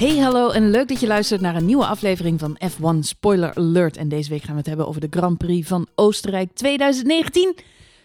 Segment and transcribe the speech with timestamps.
[0.00, 3.96] Hey, hallo en leuk dat je luistert naar een nieuwe aflevering van F1 Spoiler Alert.
[3.96, 7.56] En deze week gaan we het hebben over de Grand Prix van Oostenrijk 2019.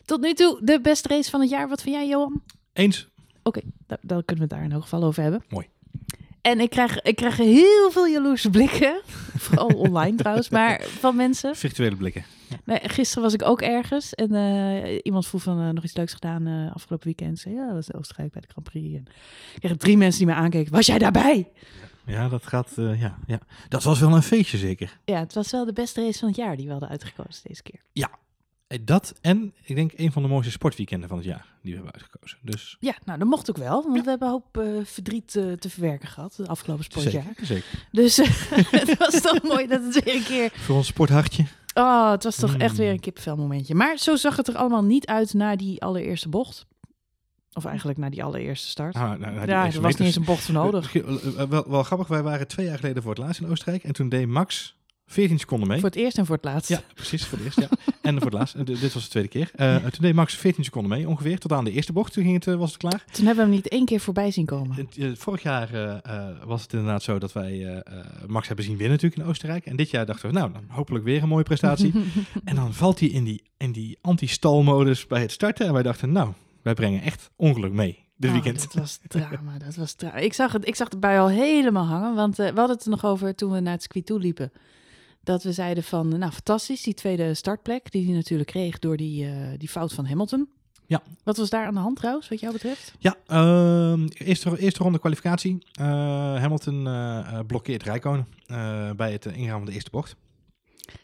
[0.06, 1.70] Tot nu toe de beste race van het jaar.
[1.70, 2.44] Wat vind jij, Johan?
[2.74, 3.08] Eens.
[3.44, 5.44] Oké, da- dan kunnen we het daar in elk geval over hebben.
[5.50, 5.68] Mooi.
[6.42, 9.02] En ik krijg, ik krijg heel veel jaloerse blikken.
[9.46, 11.56] Vooral online trouwens, maar van mensen.
[11.56, 12.26] Virtuele blikken.
[12.64, 16.14] Nee, gisteren was ik ook ergens en eh, iemand vroeg van eh, nog iets leuks
[16.14, 17.40] gedaan eh, afgelopen weekend.
[17.40, 18.96] Zei, ja, dat was in Oostenrijk bij de Grand Prix.
[18.96, 19.06] En
[19.54, 20.72] ik kreeg drie mensen die me aankeken.
[20.72, 21.52] Was jij daarbij?
[22.06, 22.72] Ja, dat gaat.
[22.76, 23.40] ja, ja.
[23.70, 25.00] Dat was wel een feestje, zeker.
[25.06, 27.64] Ja, het was wel de beste race van het jaar die we hadden uitgekozen deze
[27.64, 27.82] keer.
[28.68, 31.76] Eh, Dat en ik denk een van de mooiste sportweekenden van het jaar die we
[31.76, 32.38] hebben uitgekozen.
[32.42, 36.08] Dus Ja, nou, dat mocht ook wel, want we hebben een hoop verdriet te verwerken
[36.08, 37.24] gehad het afgelopen sportjaar.
[37.24, 37.88] zeker, zeker.
[37.92, 38.18] Dus
[38.82, 40.52] het was toch mooi dat het weer een keer...
[40.54, 41.46] Voor ons sporthartje.
[41.78, 42.78] Oh, het was toch echt Mm.
[42.78, 43.76] weer een kippenvel momentje.
[43.76, 46.66] Maar zo zag het er allemaal niet uit na die allereerste bocht.
[47.54, 48.96] Of eigenlijk na die allereerste start.
[48.96, 50.96] Ah, nou, nou, die ja, er was niet eens een bocht voor nodig.
[50.96, 53.48] Eh, eh, eh, wel, wel grappig, wij waren twee jaar geleden voor het laatst in
[53.50, 53.84] Oostenrijk.
[53.84, 54.75] En toen deed Max
[55.08, 55.80] 14 seconden mee.
[55.80, 56.70] Voor het eerst en voor het laatst.
[56.70, 57.60] Ja, precies, voor het eerst.
[57.60, 57.68] Ja.
[58.02, 58.56] En voor het laatst.
[58.64, 59.52] D- dit was de tweede keer.
[59.56, 61.40] Eh, Toen deed Max 14 seconden mee, ongeveer.
[61.40, 62.14] Tot aan de eerste bocht.
[62.14, 63.04] Toen ging het, eh, was het klaar.
[63.12, 64.88] Toen hebben we hem niet één keer voorbij zien komen.
[64.98, 66.02] Eh, vorig jaar
[66.46, 67.84] was het inderdaad zo dat wij
[68.28, 69.66] Max hebben zien winnen natuurlijk in Oostenrijk.
[69.66, 71.94] En dit jaar dachten we, nou, dan hopelijk weer een mooie prestatie.
[72.44, 75.66] en dan valt hij in die, in die anti-stalmodus bij het starten.
[75.68, 78.62] En wij dachten, nou, wij brengen echt ongeluk mee dit Oh, weekend.
[78.62, 80.16] dat was drama, dat was drama.
[80.18, 82.90] Ik zag het, ik zag het bij al helemaal hangen, want we hadden het er
[82.90, 84.52] nog over toen we naar het circuit toe liepen.
[85.26, 89.26] Dat we zeiden van, nou fantastisch, die tweede startplek die hij natuurlijk kreeg door die,
[89.26, 90.50] eh, die fout van Hamilton.
[90.88, 91.02] Ja.
[91.24, 92.94] Wat was daar aan de hand trouwens, wat jou betreft?
[93.00, 95.66] Ja, ehm, eerste, eerste ronde kwalificatie.
[95.72, 95.86] Eh,
[96.36, 100.16] Hamilton eh, blokkeert Rijkonen eh, bij het ingaan van de eerste bocht.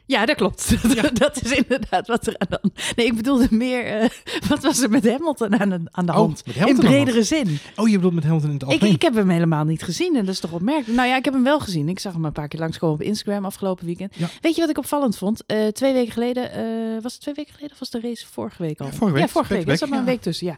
[0.05, 0.75] Ja, dat klopt.
[1.19, 2.73] dat is inderdaad wat er aan de hand...
[2.95, 4.09] Nee, ik bedoelde meer, eh,
[4.49, 6.43] wat was er met Hamilton aan de, aan de Oh, hand?
[6.65, 7.59] In bredere zin.
[7.75, 8.93] Oh, je bedoelt met Hamilton in het algemeen?
[8.93, 10.97] ik heb hem helemaal niet gezien en dat is toch opmerkelijk.
[10.97, 11.89] Nou ja, ik heb hem wel gezien.
[11.89, 14.15] Ik zag hem een paar keer langskomen op Instagram afgelopen weekend.
[14.15, 14.27] Ja.
[14.41, 15.43] Weet je wat ik opvallend vond?
[15.45, 18.61] Eh, twee weken geleden, eh, was het twee weken geleden of was de race vorige
[18.61, 18.85] week al?
[18.85, 19.25] Ja, vorige week.
[19.25, 19.67] Ja, vorige week.
[19.67, 20.55] Er zat maar een week tussen, ja.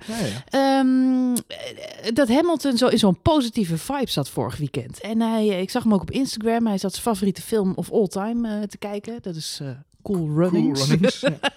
[0.49, 5.01] Ehm, eh, dat Hamilton zo in zo'n positieve vibe zat vorig weekend.
[5.01, 6.67] En hij, ik zag hem ook op Instagram.
[6.67, 9.12] Hij zat zijn favoriete film of all time te kijken.
[9.21, 9.69] Dat is eh,
[10.01, 10.79] Cool Runnings.
[10.79, 11.19] Cool runnings.
[11.19, 11.37] Ja.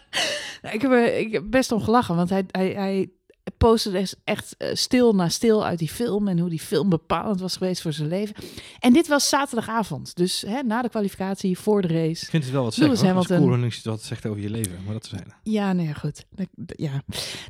[0.63, 3.11] Nou, ik, heb er, ik heb best om gelachen, want hij, hij, hij
[3.59, 7.41] postte dus echt eh, stil na stil uit die film en hoe die film bepalend
[7.41, 8.35] was geweest voor zijn leven.
[8.79, 12.25] En dit was zaterdagavond, dus hè, na de kwalificatie, voor de race.
[12.25, 12.97] Ik vind het wel wat zeggen.
[12.97, 13.07] hoor.
[13.07, 13.37] Hamilton.
[13.39, 14.79] cool runnings wat zegt over je leven.
[14.85, 15.33] Maar dat te zijn.
[15.43, 16.25] Ja, nee, goed.
[16.31, 17.03] Dat- Ja.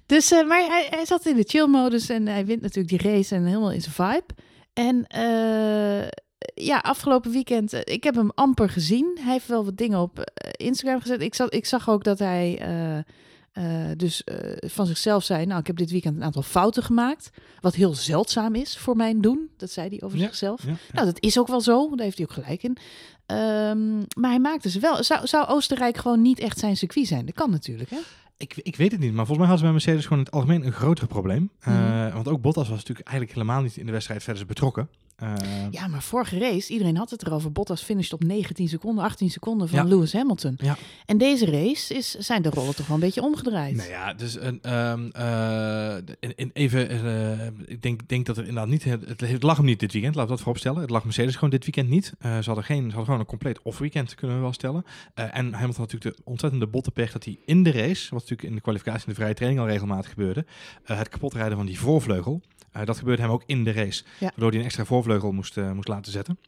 [0.06, 3.34] Dus, eh, maar hij, hij zat in de chill-modus en hij wint natuurlijk die race
[3.34, 4.34] en helemaal in zijn vibe.
[4.72, 5.05] En
[6.54, 9.19] ja, afgelopen weekend, eh, ik heb hem amper gezien.
[9.20, 11.20] Hij heeft wel wat dingen op eh, Instagram gezet.
[11.20, 13.04] Ik, zat, ik zag ook dat hij eh,
[13.97, 14.22] dus
[14.60, 17.30] van zichzelf zei, nou, ik heb dit weekend een aantal fouten gemaakt.
[17.60, 19.48] Wat heel zeldzaam is voor mijn doen.
[19.56, 20.24] Dat zei hij over Ja.
[20.24, 20.62] zichzelf.
[20.62, 20.76] Ja, ja.
[20.92, 21.88] Nou, dat is ook wel zo.
[21.88, 22.76] Daar heeft hij ook gelijk in.
[23.26, 25.04] Ehm, maar hij maakte ze wel.
[25.04, 27.26] Zou, zou Oostenrijk gewoon niet echt zijn circuit zijn?
[27.26, 27.98] Dat kan natuurlijk, hè?
[28.36, 30.34] Ik, ik weet het niet, maar volgens mij hadden ze bij Mercedes gewoon in het
[30.34, 31.50] algemeen een groter probleem.
[31.64, 32.12] Mhm.
[32.12, 34.88] want ook Bottas was natuurlijk eigenlijk helemaal niet in de wedstrijd verder betrokken.
[35.16, 35.32] Eh,
[35.71, 37.53] Ja, maar vorige race, iedereen had het erover.
[37.53, 39.84] Bottas finished op 19 seconden, 18 seconden van Ja.
[39.84, 40.54] Lewis Hamilton.
[40.62, 40.77] Ja.
[41.06, 43.77] En deze race is, zijn de rollen toch wel een beetje omgedraaid.
[43.77, 45.97] Nou ja, dus een, ehm, eh,
[46.53, 49.81] even, eh, ik denk, denk dat er inderdaad niet, het, het- het lag hem niet
[49.81, 50.81] dit weekend, laten we dat vooropstellen.
[50.81, 52.12] Het lag Mercedes gewoon dit weekend niet.
[52.21, 54.84] Ze, hadden geen, ze hadden gewoon een compleet off-weekend, kunnen we wel stellen.
[55.15, 58.48] En Hamilton had natuurlijk de ontzettende botte pech dat hij in de race, wat natuurlijk
[58.48, 60.47] in de kwalificatie en de vrije training al regelmatig gebeurde,
[60.84, 62.43] het kapotrijden van die voorvleugel.
[62.76, 65.72] Eh, dat gebeurde hem ook in de race, waardoor hij een extra voorvleugel moest, eh,
[65.72, 66.38] moest laten zetten.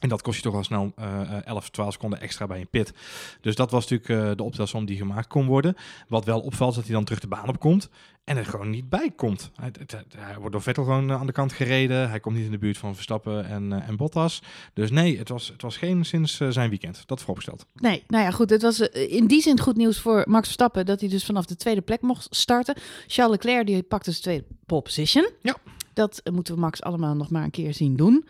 [0.00, 2.92] En dat kost je toch al snel eh, 11, 12 seconden extra bij een pit.
[3.40, 5.74] Dus dat was natuurlijk eh, de optelsom die gemaakt kon worden.
[6.08, 7.90] Wat wel opvalt is dat hij dan terug de baan op komt
[8.26, 9.50] en er gewoon niet bij komt.
[9.54, 12.10] Hij, wordt door Vettel gewoon eh, aan de kant gereden.
[12.10, 14.42] Hij komt niet in de buurt van Verstappen en, eh, en Bottas.
[14.74, 17.02] Dus nee, het was, het was geen sinds zijn weekend.
[17.06, 17.66] Dat vooropgesteld.
[17.74, 18.50] Nee, nou ja, goed.
[18.50, 21.56] Het was in die zin goed nieuws voor Max Verstappen dat hij dus vanaf de
[21.56, 22.76] tweede plek mocht starten.
[23.06, 25.30] Charles Leclerc die pakte zijn tweede pole position.
[25.42, 25.56] Ja.
[25.92, 28.26] Dat moeten we Max allemaal nog maar een keer zien doen.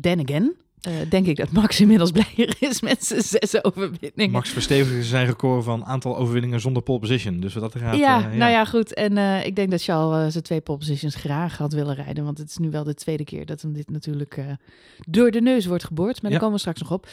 [0.00, 0.56] Then again.
[0.80, 4.30] Eh, denk ik dat Max inmiddels blijer is met zijn zes overwinningen.
[4.30, 7.40] Max verstevigde zijn record van aantal overwinningen zonder pole position.
[7.40, 7.96] Dus wat dat gaat.
[7.96, 8.94] ja, eh, nou ja, goed.
[8.94, 12.24] En eh, ik denk dat Charles eh, zijn twee pole positions graag had willen rijden.
[12.24, 14.40] Want het is nu wel de tweede keer dat hem dit natuurlijk
[15.08, 16.22] door de neus wordt geboord.
[16.22, 16.38] Maar daar Ja.
[16.38, 17.08] komen we straks nog op.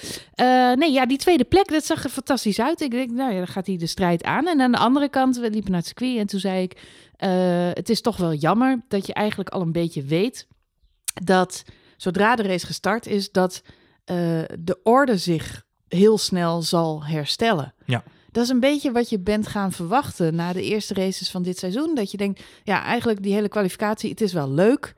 [0.77, 2.81] Nee, ja, die tweede plek, dat zag er fantastisch uit.
[2.81, 4.47] Ik denk, nou ja, dan gaat hij de strijd aan.
[4.47, 6.77] En aan de andere kant, we liepen naar het circuit en toen zei ik...
[7.75, 10.47] het is toch wel jammer dat je eigenlijk al een beetje weet...
[11.23, 11.63] dat
[11.97, 13.61] zodra de race gestart is, dat
[14.05, 14.15] eh,
[14.59, 17.73] de orde zich heel snel zal herstellen.
[17.85, 18.03] Ja.
[18.31, 21.57] Dat is een beetje wat je bent gaan verwachten na de eerste races van dit
[21.57, 21.95] seizoen.
[21.95, 24.93] Dat je denkt, ja, eigenlijk die hele kwalificatie, het is wel leuk.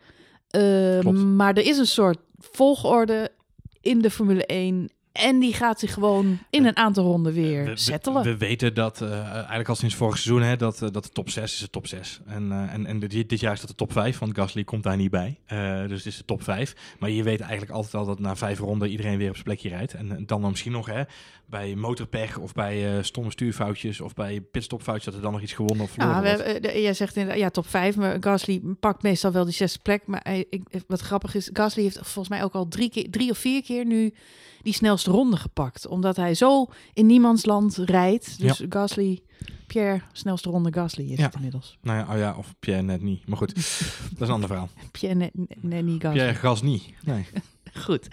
[0.47, 1.17] eh, Klopt.
[1.17, 3.31] maar er is een soort volgorde
[3.81, 4.89] in de Formule 1.
[5.17, 8.23] En die gaat zich gewoon in een aantal ronden weer we, we, settelen.
[8.23, 11.29] we weten dat eh, eigenlijk al sinds vorig seizoen hè, dat, eh, dat de top
[11.29, 12.19] 6 is de top 6.
[12.25, 14.83] En, eh, en, en dit, dit jaar is dat de top 5, want Gasly komt
[14.83, 15.39] daar niet bij.
[15.87, 16.75] Dus het is de top 5.
[16.99, 19.69] Maar je weet eigenlijk altijd al dat na vijf ronden iedereen weer op zijn plekje
[19.69, 19.93] rijdt.
[19.93, 21.03] En dan, dan misschien nog hè,
[21.49, 25.53] bij motorpech of bij eh, stomme stuurfoutjes of bij pitstopfoutjes dat er dan nog iets
[25.53, 26.51] gewonnen of verloren Ja, we, wordt.
[26.51, 27.95] hebben- eh, jij zegt inderdaad, ja, top 5.
[27.95, 30.07] Maar Gasly pakt meestal wel die zesde plek.
[30.07, 33.29] Maar hij, ik, wat grappig is, Gasly heeft volgens mij ook al drie, keer, drie
[33.31, 34.13] of vier keer nu
[34.61, 35.87] die snelste ronde gepakt.
[35.87, 38.39] Omdat hij zo in niemands land rijdt.
[38.39, 39.21] Dus Gasly,
[39.67, 41.25] Pierre, snelste ronde Gasly is Ja.
[41.25, 41.77] het inmiddels.
[41.81, 43.27] Nou ja, oh ja, of Pierre net niet.
[43.27, 43.55] Maar goed,
[44.11, 44.69] dat is een ander verhaal.
[44.91, 46.17] Pierre, nee, nee, niet Gasly.
[46.19, 46.83] Pierre Gas niet.
[47.03, 47.25] Nee.
[47.83, 48.07] Goed.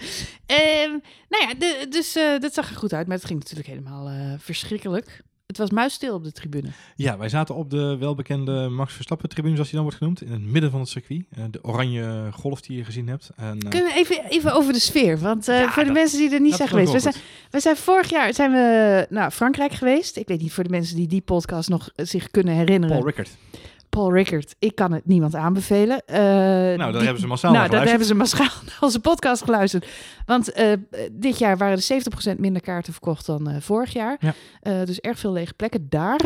[0.47, 0.91] Ehm,
[1.29, 3.07] nou ja, de, dus eh, dat zag er goed uit.
[3.07, 5.23] Maar het ging natuurlijk helemaal eh, verschrikkelijk.
[5.47, 6.69] Het was muisstil op de tribune.
[6.97, 10.41] Ja, wij zaten op de welbekende Max Verstappen-tribune, zoals die dan wordt genoemd, in het
[10.43, 11.25] midden van het circuit.
[11.31, 13.31] Eh, de oranje golf die je gezien hebt.
[13.37, 15.19] En, Kunnen we even, even over de sfeer?
[15.19, 16.93] Want Ja, voor de dat- mensen die er niet zijn geweest.
[16.93, 17.15] We zijn,
[17.51, 20.17] we zijn vorig jaar zijn we naar Frankrijk geweest.
[20.17, 22.97] Ik weet niet voor de mensen die die podcast nog zich kunnen herinneren.
[22.97, 23.31] Paul Rickard.
[23.95, 24.55] Paul Rickard.
[24.59, 26.03] Ik kan het niemand aanbevelen.
[26.07, 27.89] Eh, Nou, daar die- hebben ze massaal nou, daar geluisterd.
[27.91, 29.87] hebben ze massaal naar onze podcast geluisterd.
[30.27, 30.73] Want eh,
[31.13, 31.83] dit jaar waren er
[32.35, 34.17] 70% minder kaarten verkocht dan eh, vorig jaar.
[34.21, 34.85] Ja.
[34.85, 36.21] Dus erg veel lege plekken daar.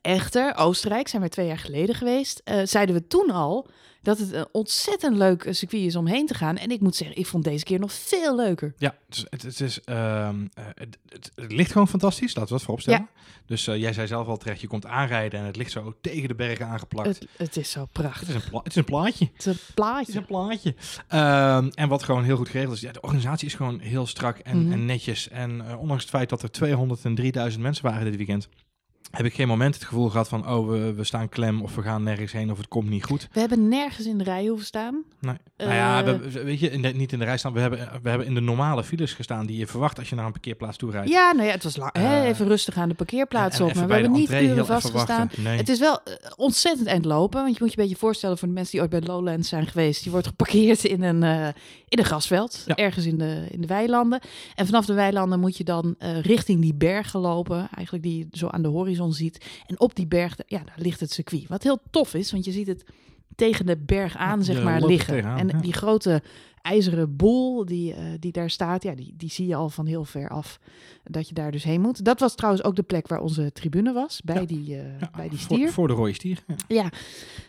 [0.00, 2.40] Echter, Oostenrijk zijn we twee jaar geleden geweest.
[2.44, 3.68] eh, zeiden we toen al
[4.02, 6.56] dat het een ontzettend leuk eh, circuit is om heen te gaan.
[6.56, 8.74] En ik moet zeggen, ik vond deze keer nog veel leuker.
[8.78, 12.50] Ja, het, het, het is, ehm, eh, het, het, het ligt gewoon fantastisch, laten we
[12.50, 13.08] dat vooropstellen.
[13.46, 16.28] Dus eh, jij zei zelf al terecht, je komt aanrijden en het ligt zo tegen
[16.28, 17.08] de bergen aangeplakt.
[17.08, 18.28] Het, Het, het is zo prachtig.
[18.28, 19.28] is, een pla- het is een plaatje.
[19.32, 20.18] Het is een Het is plaatje.
[20.18, 20.74] een plaatje.
[21.08, 24.38] Ehm, en wat gewoon heel goed geregeld is, ja, de organisatie is gewoon heel strak
[24.38, 24.72] en, Mhm.
[24.72, 25.28] en netjes.
[25.28, 28.48] En ondanks het feit dat er 203.000 mensen waren dit weekend,
[29.10, 31.82] heb ik geen moment het gevoel gehad van, oh, we, we staan klem of we
[31.82, 33.28] gaan nergens heen of het komt niet goed.
[33.32, 35.02] We hebben nergens in de rij hoeven staan.
[35.20, 35.34] Nee.
[35.56, 37.52] nou ja, Eh, we, we- weet je, in de, niet in de rij staan.
[37.52, 40.24] We hebben, we hebben in de normale files gestaan die je verwacht als je naar
[40.26, 41.08] een parkeerplaats toe rijdt.
[41.08, 43.70] Ja, nou ja, het was lang, hè, Eh, even rustig aan de parkeerplaats En- en
[43.70, 43.74] op.
[43.76, 45.30] Maar we hebben niet uren vastgestaan.
[45.36, 45.56] Nee.
[45.56, 47.42] Het is wel eh, ontzettend eind lopen.
[47.42, 49.66] Want je moet je een beetje voorstellen voor de mensen die ooit bij Lowlands zijn
[49.66, 50.04] geweest.
[50.04, 51.22] Je wordt geparkeerd in een,
[51.88, 52.74] in een grasveld, Ja.
[52.76, 54.20] ergens in de, in de weilanden.
[54.54, 57.68] En vanaf de weilanden moet je dan richting die bergen lopen.
[57.74, 59.46] Eigenlijk die zo aan de horizon ziet.
[59.66, 61.48] En op die berg, ja, daar ligt het circuit.
[61.48, 62.84] Wat heel tof is, want je ziet het
[63.36, 65.14] tegen de berg aan, Ja, zeg maar, liggen.
[65.14, 65.58] tegenaan, en ja.
[65.58, 66.22] die grote
[66.62, 70.04] ijzeren boel die, eh, die daar staat, ja, die, die zie je al van heel
[70.04, 70.58] ver af
[71.04, 72.04] dat je daar dus heen moet.
[72.04, 74.46] Dat was trouwens ook de plek waar onze tribune was, bij, Ja.
[74.46, 75.72] die, eh, bij die stier.
[75.72, 76.44] Voor, de rode stier.
[76.68, 76.90] Ja.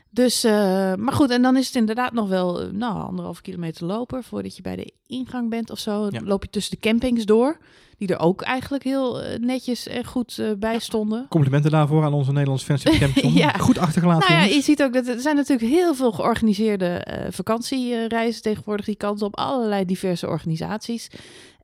[0.09, 0.51] Dus, eh,
[0.95, 4.61] maar goed, en dan is het inderdaad nog wel, nou, anderhalf kilometer lopen voordat je
[4.61, 6.09] bij de ingang bent of zo.
[6.09, 7.57] Dan loop je tussen de campings door,
[7.99, 11.25] die er ook eigenlijk heel eh, netjes en goed eh, bij stonden.
[11.29, 13.37] Complimenten daarvoor aan onze Nederlandse fans op Camping.
[13.37, 13.51] Ja.
[13.51, 14.33] Goed achtergelaten.
[14.33, 18.85] Nou ja, je ziet ook dat er zijn natuurlijk heel veel georganiseerde eh, vakantiereizen tegenwoordig
[18.85, 21.09] die kant op allerlei diverse organisaties.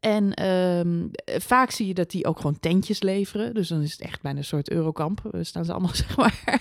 [0.05, 3.53] En ehm, eh, vaak zie je dat die ook gewoon tentjes leveren.
[3.53, 5.21] Dus dan is het echt bijna een soort Eurokamp.
[5.31, 6.59] Eh, staan ze allemaal, zeg maar.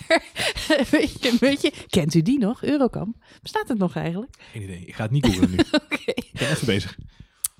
[0.90, 2.62] weet, je, weet je, kent u die nog?
[2.62, 3.16] Eurokamp.
[3.42, 4.34] Bestaat het nog eigenlijk?
[4.52, 4.84] Geen idee.
[4.86, 5.56] Ik ga het niet googlen nu.
[5.84, 6.12] Oké.
[6.14, 6.96] Ik ben even bezig.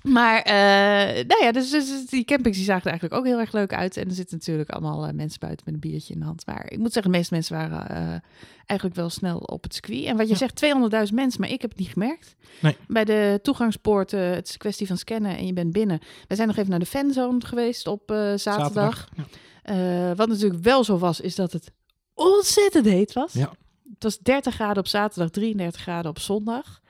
[0.05, 3.51] Maar, eh, nou ja, dus, dus die campings die zagen er eigenlijk ook heel erg
[3.51, 3.97] leuk uit.
[3.97, 6.45] En er zitten natuurlijk allemaal eh, mensen buiten met een biertje in de hand.
[6.45, 8.19] Maar ik moet zeggen, de meeste mensen waren eh,
[8.65, 10.05] eigenlijk wel snel op het circuit.
[10.05, 10.37] En wat je Ja.
[10.37, 10.55] zegt,
[11.09, 12.35] 200.000 mensen, maar ik heb het niet gemerkt.
[12.61, 12.77] Nee.
[12.87, 15.99] Bij de toegangspoorten, het is een kwestie van scannen en je bent binnen.
[16.27, 19.09] We zijn nog even naar de fanzone geweest op zaterdag.
[19.15, 19.23] Ja.
[19.63, 21.71] Eh, wat natuurlijk wel zo was, is dat het
[22.13, 23.33] ontzettend heet was.
[23.33, 23.51] Ja.
[23.93, 26.81] Het was 30 graden op zaterdag, 33 graden op zondag.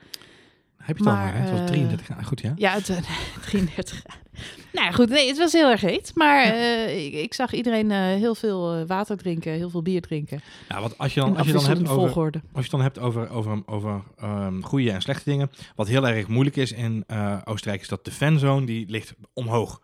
[0.86, 1.40] Heb je het al Maar, hè?
[1.40, 2.24] Het was eh, 33 graden.
[2.24, 2.52] Goed, ja.
[2.56, 2.96] Ja, het, eh,
[3.46, 4.24] 33 graden.
[4.72, 6.12] Nou goed, nee, het was heel erg heet.
[6.14, 10.00] Maar eh, ik, ik zag iedereen eh, heel veel eh, water drinken, heel veel bier
[10.00, 10.40] drinken.
[10.68, 13.30] Nou, wat als je dan, als je dan hebt over, als je dan hebt over,
[13.30, 15.50] over, over ehm, goede en slechte dingen.
[15.74, 19.80] Wat heel erg moeilijk is in eh, Oostenrijk is dat de fanzone die ligt omhoog.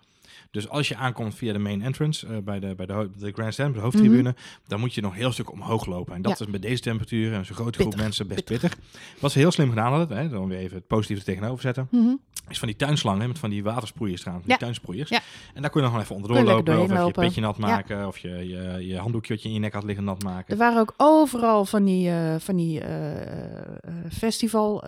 [0.52, 3.74] Dus als je aankomt via de main entrance eh, bij, de, bij de, de grandstand,
[3.74, 4.32] de hoofdtribune, Mhm.
[4.66, 6.14] dan moet je nog een heel stuk omhoog lopen.
[6.14, 6.44] En dat Ja.
[6.44, 8.70] is met deze temperatuur en zo'n grote groep mensen best pittig.
[8.70, 8.78] pittig.
[9.20, 11.88] Wat ze heel slim gedaan hadden, hè, dan weer even het positieve er tegenover zetten,
[11.90, 12.14] Mhm.
[12.48, 14.40] is van die tuinslangen met van die watersproeiers Ja.
[14.44, 15.08] die tuinsproeiers.
[15.10, 15.20] Ja.
[15.54, 18.06] En daar kun je nog wel even onderdoor lopen, of even je petje nat maken,
[18.06, 20.52] of je, je, je handdoekje wat je in je nek had liggen nat maken.
[20.52, 24.84] Er waren ook overal van die, eh, van die eh, festival...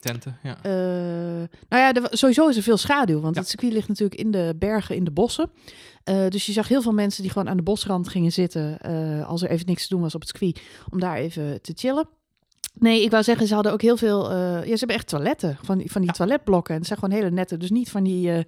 [0.00, 0.56] Tenten, ja.
[0.62, 3.20] nou ja, er, sowieso is er veel schaduw.
[3.20, 5.50] Want het circuit ligt natuurlijk in de bergen, in de bossen.
[6.04, 8.78] Eh, dus je zag heel veel mensen die gewoon aan de bosrand gingen zitten...
[8.80, 11.72] eh, als er even niks te doen was op het circuit, om daar even te
[11.76, 12.08] chillen.
[12.78, 14.30] Nee, ik wou zeggen, ze hadden ook heel veel...
[14.30, 16.16] eh, ja, ze hebben echt toiletten, van die, van die Ja.
[16.16, 16.72] toiletblokken.
[16.74, 18.44] En het zijn gewoon hele nette, dus niet van die...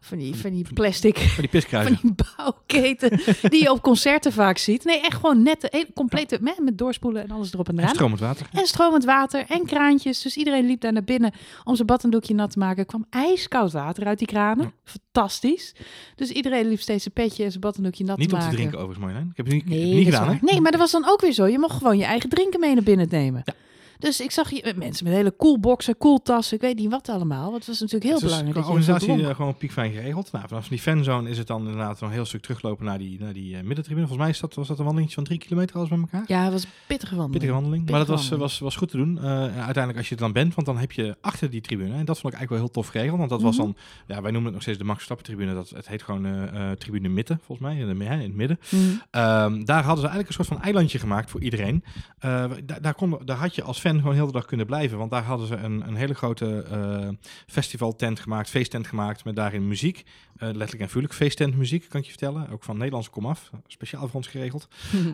[0.00, 1.96] van die, van die plastic, Van die piskruizen.
[1.98, 4.84] van die bouwketen die je op concerten vaak ziet.
[4.84, 7.94] Nee, echt gewoon nette, complete, met, met doorspoelen en alles erop en En eraan.
[7.94, 8.46] stromend water.
[8.52, 10.22] En stromend water en kraantjes.
[10.22, 11.32] Dus iedereen liep daar naar binnen
[11.64, 12.78] om zijn baddoekje nat te maken.
[12.78, 14.64] Er kwam ijskoud water uit die kranen.
[14.64, 14.72] Ja.
[15.12, 15.74] Fantastisch.
[16.14, 18.58] Dus iedereen liep steeds zijn petje en zijn baddoekje nat Niet te om te maken.
[18.60, 19.30] drinken overigens, Marjolein.
[19.30, 20.36] Ik heb het niet, Nee, niet gedaan, hè?
[20.40, 21.46] Nee, maar dat was dan ook weer zo.
[21.46, 23.42] Je mocht gewoon je eigen drinken mee naar binnen nemen.
[23.44, 23.52] Ja.
[23.98, 27.54] Dus ik zag je, mensen met hele koelboxen, koeltassen, ik weet niet wat allemaal.
[27.54, 28.64] Het was natuurlijk heel Het is belangrijk.
[28.66, 30.32] veel organisatie eh, gewoon piekfijn geregeld.
[30.32, 33.20] Nou, vanaf die fanzone is het dan inderdaad nog een heel stuk teruglopen naar die,
[33.20, 34.06] naar die eh, middentribune.
[34.06, 36.24] Volgens mij is dat, was dat een wandeling van drie kilometer alles bij elkaar.
[36.26, 37.32] Ja, het was een pittige wandeling.
[37.40, 37.90] Pittige wandeling.
[37.90, 39.18] maar dat was, was, was goed te doen.
[39.18, 41.94] Eh, uiteindelijk als je er dan bent, want dan heb je achter die tribune.
[41.94, 43.18] En dat vond ik eigenlijk wel heel tof geregeld.
[43.18, 43.64] Want dat was Mhm.
[43.64, 43.76] dan,
[44.06, 45.54] ja, wij noemen het nog steeds de Max Verstappen tribune.
[45.54, 48.58] Dat, het heet gewoon eh, eh, tribune midden, volgens mij, in, de, in het midden.
[48.70, 48.82] Mhm.
[49.10, 51.84] Ehm, daar hadden ze eigenlijk een soort van eilandje gemaakt voor iedereen.
[52.18, 54.98] Eh, daar, daar, kon, daar had je als fan gewoon heel de dag kunnen blijven.
[54.98, 57.08] Want daar hadden ze een, een hele grote eh
[57.46, 59.24] festivaltent gemaakt, feesttent gemaakt.
[59.24, 60.04] Met daarin muziek.
[60.38, 62.48] Eh, letterlijk en vuurlijk feesttent muziek, kan ik je vertellen.
[62.50, 63.50] Ook van Nederlandse komaf.
[63.66, 64.68] Speciaal voor ons geregeld.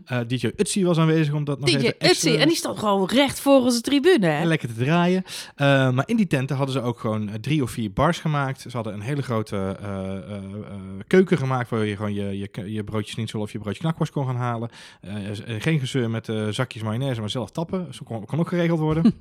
[0.04, 2.30] Eh, DJ Utsi was aanwezig om dat nog DJ even extra...
[2.30, 4.26] Utsi, en die stond gewoon recht voor onze tribune.
[4.26, 4.44] Hè?
[4.44, 5.22] Lekker te draaien.
[5.54, 8.60] Eh, maar in die tenten hadden ze ook gewoon drie of vier bars gemaakt.
[8.60, 9.76] Ze hadden een hele grote
[11.06, 14.26] keuken gemaakt waar je gewoon je, je, je broodje schnitzel of je broodje knakworst kon
[14.26, 14.70] gaan halen.
[15.58, 17.94] Geen gezeur met zakjes mayonaise, maar zelf tappen.
[17.94, 19.02] Zo kon, kon ook geregeld worden.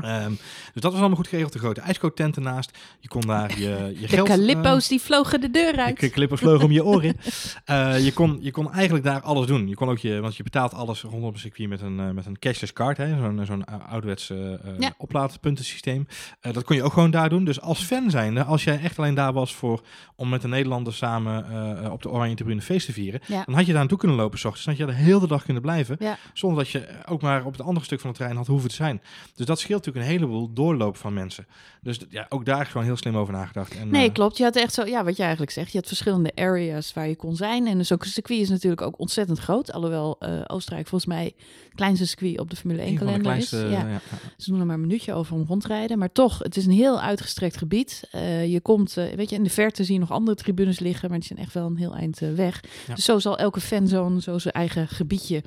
[0.00, 0.30] Ehm,
[0.72, 1.52] dus dat was allemaal goed geregeld.
[1.52, 2.78] De grote ijskooktent ernaast.
[3.00, 4.28] Je kon daar je, je De geld...
[4.28, 6.00] calippo's die vlogen de deur uit.
[6.00, 7.16] de clippers vlogen om je oren.
[7.64, 9.68] Eh, je, kon, je kon eigenlijk daar alles doen.
[9.68, 12.26] Je kon ook je, want je betaalt alles rondom het circuit met een, eh, met
[12.26, 12.96] een cashless card.
[12.96, 14.94] Zo'n zo'n ou- ouderwets eh, eh, Ja.
[14.98, 16.06] oplaadpuntensysteem.
[16.40, 17.44] Eh, dat kon je ook gewoon daar doen.
[17.44, 19.80] Dus als fan zijnde, als jij echt alleen daar was voor
[20.16, 23.42] om met de Nederlanders samen eh, eh, op de Oranje Tribune feest te vieren, Ja.
[23.44, 24.66] dan had je daar naartoe kunnen lopen s ochtends.
[24.66, 25.96] Dan had je de hele dag kunnen blijven.
[25.98, 26.18] Ja.
[26.32, 28.74] Zonder dat je ook maar op het andere stuk van het terrein had hoeven te
[28.74, 29.02] zijn.
[29.34, 31.46] Dus dat scheelt natuurlijk een heleboel doorloop van mensen.
[31.82, 33.76] Dus ja, ook daar is gewoon heel slim over nagedacht.
[33.76, 34.36] En, Nee, eh, klopt.
[34.36, 35.72] Je had echt zo, ja, wat je eigenlijk zegt.
[35.72, 37.66] Je had verschillende areas waar je kon zijn.
[37.66, 39.72] En zo'n circuit is natuurlijk ook ontzettend groot.
[39.72, 43.12] Alhoewel eh, Oostenrijk volgens mij het kleinste circuit op de Formule 1 een van de
[43.12, 43.70] kalender kleinste, is.
[43.70, 43.88] Ja.
[43.88, 44.00] ja.
[44.36, 45.98] Ze doen er maar een minuutje over om rondrijden.
[45.98, 48.08] Maar toch, het is een heel uitgestrekt gebied.
[48.10, 51.08] Eh, je komt, weet je, in de verte zie je nog andere tribunes liggen.
[51.08, 52.64] Maar die zijn echt wel een heel eind weg.
[52.86, 52.94] Ja.
[52.94, 55.42] Dus zo zal elke fanzone zo zijn eigen gebiedje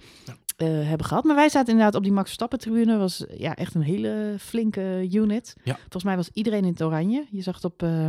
[0.55, 1.23] Eh, hebben gehad.
[1.23, 2.97] Maar wij zaten inderdaad op die Max Verstappen tribune.
[2.97, 5.55] was ja, echt een hele flinke unit.
[5.63, 5.75] Ja.
[5.81, 7.25] Volgens mij was iedereen in het oranje.
[7.29, 8.05] Je zag het op eh,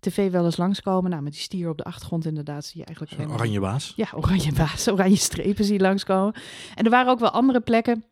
[0.00, 1.10] tv wel eens langskomen.
[1.10, 3.16] Nou, met die stier op de achtergrond inderdaad zie je eigenlijk...
[3.18, 3.92] Maar- oranje baas.
[3.96, 6.34] ja, oranje baas, oranje strepen zie je langskomen.
[6.74, 8.04] En er waren ook wel andere plekken.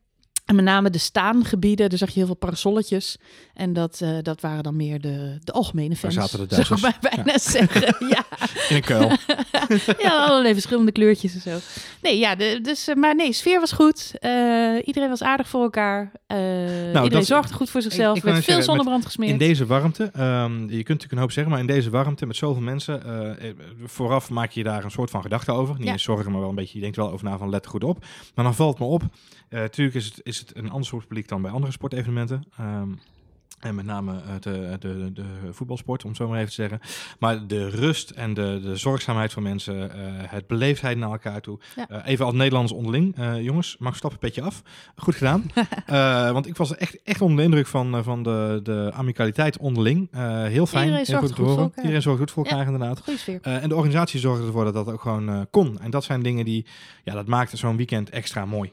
[0.45, 3.17] En met name de staangebieden, daar zag je heel veel parasolletjes.
[3.55, 6.15] En dat, eh, dat waren dan meer de, de algemene fans.
[6.15, 6.81] zaten de zou ik Duitsers.
[6.83, 7.97] maar bijna zeggen.
[8.15, 8.25] Ja,
[8.69, 9.09] In een kuil.
[10.07, 11.59] ja, allerlei verschillende kleurtjes en zo.
[12.03, 14.13] Nee, ja, de, dus, eh, maar nee, sfeer was goed.
[14.19, 14.31] Eh,
[14.85, 16.13] iedereen was aardig voor elkaar.
[16.27, 16.39] Eh,
[16.87, 18.17] iedereen dat- zorgde goed voor zichzelf.
[18.17, 19.31] ik Er werd veel zeggen, zonnebrand gesmeerd.
[19.33, 22.37] In deze warmte, ehm, je kunt natuurlijk een hoop zeggen, maar in deze warmte met
[22.37, 23.03] zoveel mensen,
[23.85, 25.75] vooraf maak je daar een soort van gedachte over.
[25.77, 25.93] Niet Ja.
[25.93, 28.05] eens zorgen, maar wel een beetje, je denkt wel over na van let goed op.
[28.35, 29.03] Maar dan valt me op,
[29.53, 32.45] eh natuurlijk is het, is het een ander soort publiek dan bij andere sportevenementen.
[32.59, 32.89] Ehm,
[33.61, 36.81] en met name eh, de, de, de voetbalsport, om het zo maar even te zeggen.
[37.19, 39.99] Maar de rust en de, de zorgzaamheid van mensen, eh,
[40.31, 41.59] het beleefdheid naar elkaar toe.
[41.77, 42.05] Ja.
[42.05, 43.17] Even als Nederlands onderling.
[43.41, 44.63] Jongens, mag stappen petje af.
[44.97, 45.45] Goed gedaan.
[46.35, 50.09] Want ik was echt, echt onder de indruk van, van de, de amicaliteit onderling.
[50.49, 50.85] Heel fijn.
[50.85, 51.77] Iedereen zorgt goed voor elkaar.
[51.85, 52.51] Iedereen zorgt goed voor Ja.
[52.51, 53.03] elkaar, inderdaad.
[53.17, 53.39] Sfeer.
[53.43, 55.81] Eh, en de organisatie zorgde ervoor dat dat ook gewoon kon.
[55.81, 56.67] En dat zijn dingen die,
[57.05, 58.73] ja, dat maakte zo'n weekend extra mooi.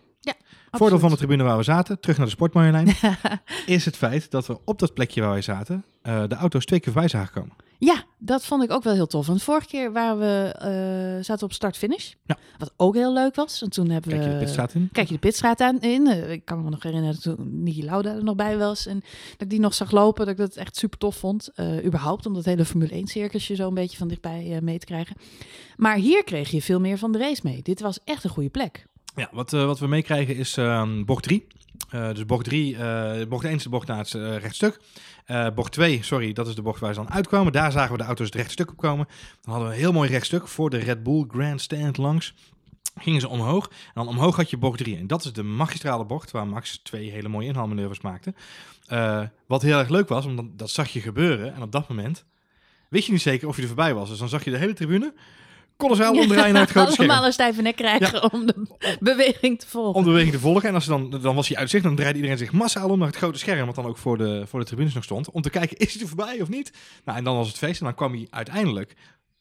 [0.72, 2.88] Voordeel van de tribune waar we zaten, terug naar de sportmarjolein,
[3.66, 6.80] is het feit dat we op dat plekje waar wij zaten, eh, de auto's twee
[6.80, 7.56] keer voorbij zagen komen.
[7.78, 9.28] Ja, dat vond ik ook wel heel tof.
[9.28, 12.14] Want vorige keer waren we, eh, zaten we op start-finish.
[12.26, 12.38] Ja.
[12.58, 13.62] Wat ook heel leuk was.
[13.62, 14.34] En toen hebben Kijk je we...
[14.34, 14.90] de pitstraat in?
[14.92, 16.08] Kijk je de pitstraat aan in.
[16.08, 18.86] Eh, ik kan me nog herinneren dat toen Niki Lauda er nog bij was.
[18.86, 19.00] En
[19.32, 20.26] dat ik die nog zag lopen.
[20.26, 21.50] Dat ik dat echt super tof vond.
[21.86, 25.16] Überhaupt om dat hele Formule 1 circusje zo een beetje van dichtbij mee te krijgen.
[25.76, 27.62] Maar hier kreeg je veel meer van de race mee.
[27.62, 28.86] Dit was echt een goede plek.
[29.20, 31.48] Ja, wat, eh, wat we meekrijgen is ehm, bocht 3.
[31.90, 34.80] dus bocht 3, eh bocht 1 is de bocht naar het eh, rechtstuk.
[35.26, 37.52] Eh, bocht 2, sorry, dat is de bocht waar ze dan uitkwamen.
[37.52, 39.08] Daar zagen we de auto's het rechtstuk op komen.
[39.42, 42.34] Dan hadden we een heel mooi rechtstuk voor de Red Bull Grandstand langs.
[42.96, 43.68] Gingen ze omhoog.
[43.70, 44.98] En dan omhoog had je bocht 3.
[44.98, 48.34] En dat is de magistrale bocht waar Max twee hele mooie inhaalmanoeuvres maakte.
[48.86, 51.54] Eh, wat heel erg leuk was, omdat dat zag je gebeuren.
[51.54, 52.26] En op dat moment
[52.90, 54.10] wist je niet zeker of je er voorbij was.
[54.10, 55.14] Dus dan zag je de hele tribune
[55.80, 57.10] kolossaal omdraaien naar het grote scherm.
[57.10, 58.68] Allemaal een stijve nek krijgen om de
[59.00, 59.94] beweging te volgen.
[59.94, 60.70] om de beweging te volgen.
[60.70, 63.08] En als dan, dan was hij uit zicht, dan draaide iedereen zich massaal om naar
[63.08, 65.50] het grote scherm, wat dan ook voor de, voor de tribunes nog stond, om te
[65.50, 66.72] kijken, is hij er voorbij of niet?
[67.06, 68.96] Nou, en dan was het feest en dan kwam hij uiteindelijk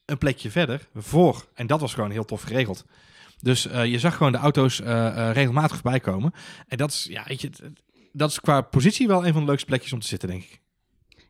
[0.04, 1.47] een plekje verder voor.
[1.54, 2.85] En dat was gewoon heel tof geregeld.
[3.40, 6.33] Dus eh, je zag gewoon de auto's eh, eh, regelmatig voorbij komen.
[6.68, 7.50] En dat is, ja, weet je,
[8.12, 10.61] dat is qua positie wel een van de leukste plekjes om te zitten, denk ik.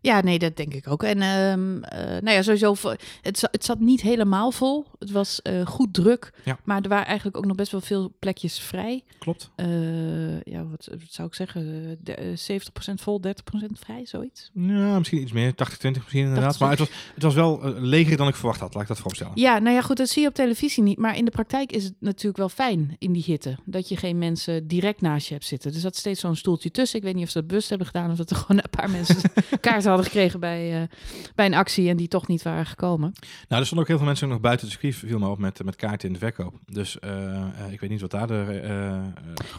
[0.00, 1.02] Ja, nee, dat denk ik ook.
[1.02, 2.76] En ehm, eh, nou ja, sowieso,
[3.23, 4.87] het, het zat niet helemaal vol.
[4.99, 6.59] Het was eh, goed druk, Ja.
[6.64, 9.02] maar er waren eigenlijk ook nog best wel veel plekjes vrij.
[9.19, 9.50] Klopt.
[9.57, 11.85] Eh, ja, wat, wat zou ik zeggen?
[11.88, 14.50] Eh, de, eh, 70% vol, 30% vrij, zoiets.
[14.55, 15.55] Ja, misschien iets meer.
[15.55, 16.59] 80, 20 misschien inderdaad.
[16.59, 16.61] 80.
[16.61, 19.33] Maar het was, het was wel leger dan ik verwacht had, laat ik dat voorstellen.
[19.35, 20.99] Ja, nou ja, goed, dat zie je op televisie niet.
[20.99, 23.57] Maar in de praktijk is het natuurlijk wel fijn in die hitte.
[23.64, 25.73] Dat je geen mensen direct naast je hebt zitten.
[25.75, 26.99] Er zat steeds zo'n stoeltje tussen.
[26.99, 28.11] Ik weet niet of ze dat bewust hebben gedaan...
[28.11, 29.17] of dat er gewoon een paar mensen
[29.61, 30.88] kaarten hadden gekregen bij, eh,
[31.35, 31.88] bij een actie...
[31.88, 33.12] en die toch niet waren gekomen.
[33.49, 35.64] Nou, er stonden ook heel veel mensen nog buiten het circuit, viel me op, met,
[35.64, 36.55] met kaarten in de verkoop.
[36.67, 38.61] Dus eh, eh, ik weet niet wat daar de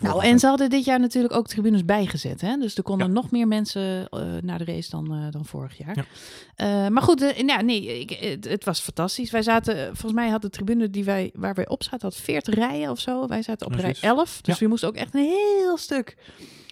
[0.02, 2.42] Nou, en ze hadden dit jaar natuurlijk ook tribunes bijgezet.
[2.42, 2.58] Hè?
[2.58, 3.14] Dus er konden Ja.
[3.14, 4.08] nog meer mensen
[4.42, 6.06] naar de race dan, dan vorig jaar.
[6.56, 6.90] Ja.
[6.90, 9.32] Maar goed, ja, nee, ik, het, het was fantastisch.
[9.32, 12.54] Wij zaten, volgens mij had de tribune die wij, waar wij op zaten, had 40
[12.54, 13.28] rijen of zo.
[13.28, 14.04] Wij zaten op rij Precies.
[14.04, 14.42] 11.
[14.42, 14.64] Dus Ja.
[14.64, 16.18] we moesten ook echt een heel stuk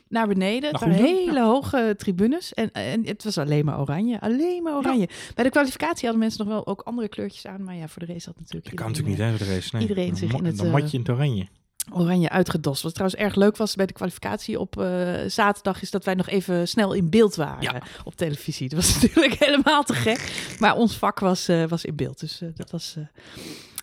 [0.10, 0.72] naar beneden.
[0.72, 2.54] Naar hele hoge tribunes.
[2.54, 4.22] En, en het was alleen maar oranje.
[4.22, 5.10] Alleen maar oranje.
[5.36, 7.64] Bij de kwalificatie hadden mensen nog wel ook andere kleurtjes aan.
[7.64, 9.70] Maar ja, voor de race had natuurlijk Dat kan natuurlijk niet, hè, de race.
[9.72, 9.82] Nee.
[9.82, 11.48] iedereen zich in het, Dan eh, matje in het oranje.
[11.92, 12.82] oranje uitgedost.
[12.84, 16.28] Wat trouwens erg leuk was bij de kwalificatie op eh, zaterdag, is dat wij nog
[16.28, 17.82] even snel in beeld waren Ja.
[18.04, 18.70] op televisie.
[18.70, 20.32] Dat was natuurlijk helemaal te gek.
[20.60, 22.20] Maar ons vak was, eh, was in beeld.
[22.20, 22.96] Dus dat was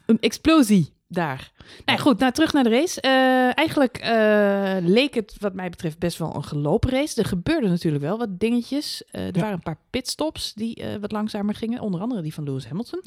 [0.06, 1.52] een explosie daar.
[1.84, 3.00] Nou ja, goed, nou, terug naar de race.
[3.00, 7.20] Eh, eigenlijk eh, leek het wat mij betreft best wel een gelopen race.
[7.20, 9.02] Er gebeurden natuurlijk wel wat dingetjes.
[9.10, 9.40] Eh, er Ja.
[9.40, 11.80] waren een paar pitstops die wat langzamer gingen.
[11.80, 13.00] Onder andere die van Lewis Hamilton.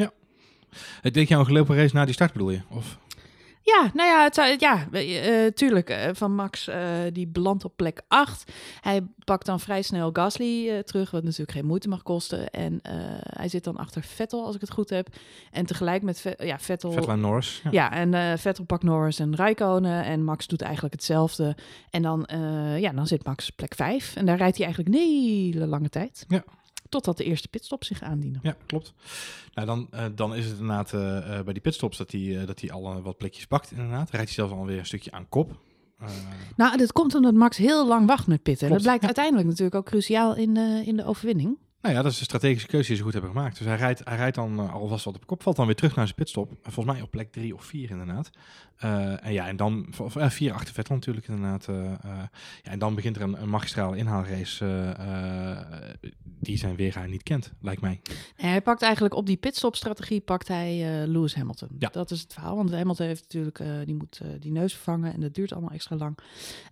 [1.01, 2.61] Het deed jou een gelopen race na die start bedoel je?
[2.69, 2.97] Of?
[3.67, 5.89] Ja, nou ja, het, ja eh, tuurlijk.
[5.89, 6.79] eh, van Max, eh,
[7.13, 8.51] die belandt op plek 8.
[8.81, 12.49] Hij pakt dan vrij snel Gasly terug, wat natuurlijk geen moeite mag kosten.
[12.49, 12.79] En
[13.37, 15.07] hij zit dan achter Vettel, als ik het goed heb.
[15.51, 16.91] En tegelijk met Ve- ja, Vettel...
[16.91, 17.61] Vettel en Norris.
[17.63, 17.69] Ja.
[17.71, 21.55] Ja, en Vettel pakt Norris en Räikkönen en Max doet eigenlijk hetzelfde.
[21.89, 22.27] En dan,
[22.79, 26.25] ja, dan zit Max plek 5 en daar rijdt hij eigenlijk een hele lange tijd.
[26.27, 26.43] Ja.
[26.89, 28.39] Totdat de eerste pitstop zich aandienen.
[28.43, 28.93] Ja, klopt.
[29.53, 32.61] Nou, dan, eh, dan is het inderdaad eh, eh, bij die pitstops dat hij, dat
[32.61, 34.09] hij al wat plekjes pakt inderdaad.
[34.09, 35.59] Rijdt hij zelfs alweer een stukje aan kop.
[36.55, 38.67] Nou, dat komt omdat Max heel lang wacht met pitten.
[38.67, 39.07] En dat blijkt ja.
[39.07, 41.57] uiteindelijk natuurlijk ook cruciaal in de, in de overwinning.
[41.81, 43.57] nou ja, dat is een strategische keuze die ze goed hebben gemaakt.
[43.57, 46.05] Dus hij rijdt, hij rijdt dan alvast wat op kop, valt dan weer terug naar
[46.05, 46.51] zijn pitstop.
[46.51, 48.29] En volgens mij op plek drie of vier inderdaad.
[48.77, 51.67] Eh, en ja, en dan, of, eh, vier achter Vettel natuurlijk inderdaad.
[51.67, 51.75] eh,
[52.63, 54.95] ja, en dan begint er een, een magistrale inhaalrace
[56.39, 58.01] die zijn weergaar niet kent, lijkt mij.
[58.35, 61.69] En hij pakt eigenlijk op die pitstop-strategie pakt hij Lewis Hamilton.
[61.79, 61.89] Ja.
[61.89, 62.55] Dat is het verhaal.
[62.55, 66.17] Want Hamilton heeft natuurlijk die moet die neus vervangen en dat duurt allemaal extra lang.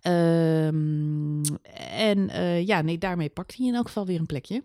[0.00, 1.54] Ehm,
[1.90, 2.28] en
[2.66, 4.62] ja, nee, daarmee pakt hij in elk geval weer een plekje.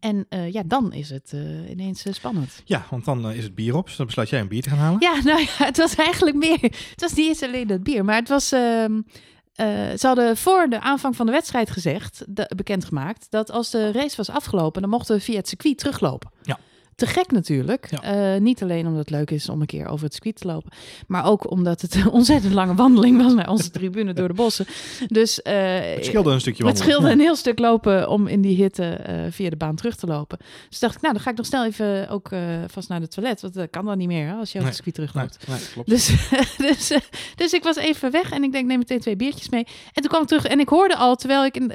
[0.00, 2.62] En eh, ja, dan is het eh, ineens eh, spannend.
[2.64, 3.86] Ja, want dan is het bier op.
[3.86, 5.00] Dus dan besluit jij een bier te gaan halen.
[5.00, 6.62] Ja, nou ja, het was eigenlijk meer.
[6.62, 8.52] Het was niet eens alleen dat bier, maar het was.
[8.52, 9.00] ehm,
[9.56, 9.66] eh,
[9.98, 14.16] ze hadden voor de aanvang van de wedstrijd gezegd, de, bekendgemaakt, dat als de race
[14.16, 16.30] was afgelopen, dan mochten we via het circuit teruglopen.
[16.42, 16.58] Ja.
[16.96, 17.90] Te gek natuurlijk.
[17.90, 18.02] Ja.
[18.34, 20.70] Eh, niet alleen omdat het leuk is om een keer over het circuit te lopen,
[21.06, 24.66] maar ook omdat het een ontzettend lange wandeling was naar onze tribune door de bossen.
[25.06, 25.54] Dus eh,
[25.94, 26.76] Het scheelde een stukje het wandelen.
[26.76, 27.12] scheelde Ja.
[27.12, 30.38] een heel stuk lopen om in die hitte eh, via de baan terug te lopen.
[30.68, 32.30] Dus dacht ik, nou, dan ga ik nog snel even ook
[32.66, 33.40] vast naar het toilet.
[33.40, 35.46] Want dat kan dan niet meer hè, als je over het circuit terugloopt.
[35.48, 35.88] Nee, nee, klopt.
[35.88, 36.06] Dus,
[36.68, 36.92] dus,
[37.34, 39.64] dus ik was even weg en ik denk, neem meteen twee biertjes mee.
[39.92, 41.72] En toen kwam ik terug en ik hoorde al, terwijl ik in,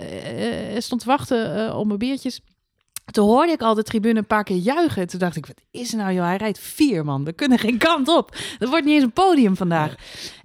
[0.81, 2.41] stond te wachten op mijn biertjes...
[3.11, 5.01] Toen hoorde ik al de tribune een paar keer juichen.
[5.01, 6.25] En toen dacht ik, wat is er nou joh?
[6.25, 7.23] Hij rijdt vier man.
[7.23, 8.35] We kunnen geen kant op.
[8.59, 9.95] Er wordt niet eens een podium vandaag.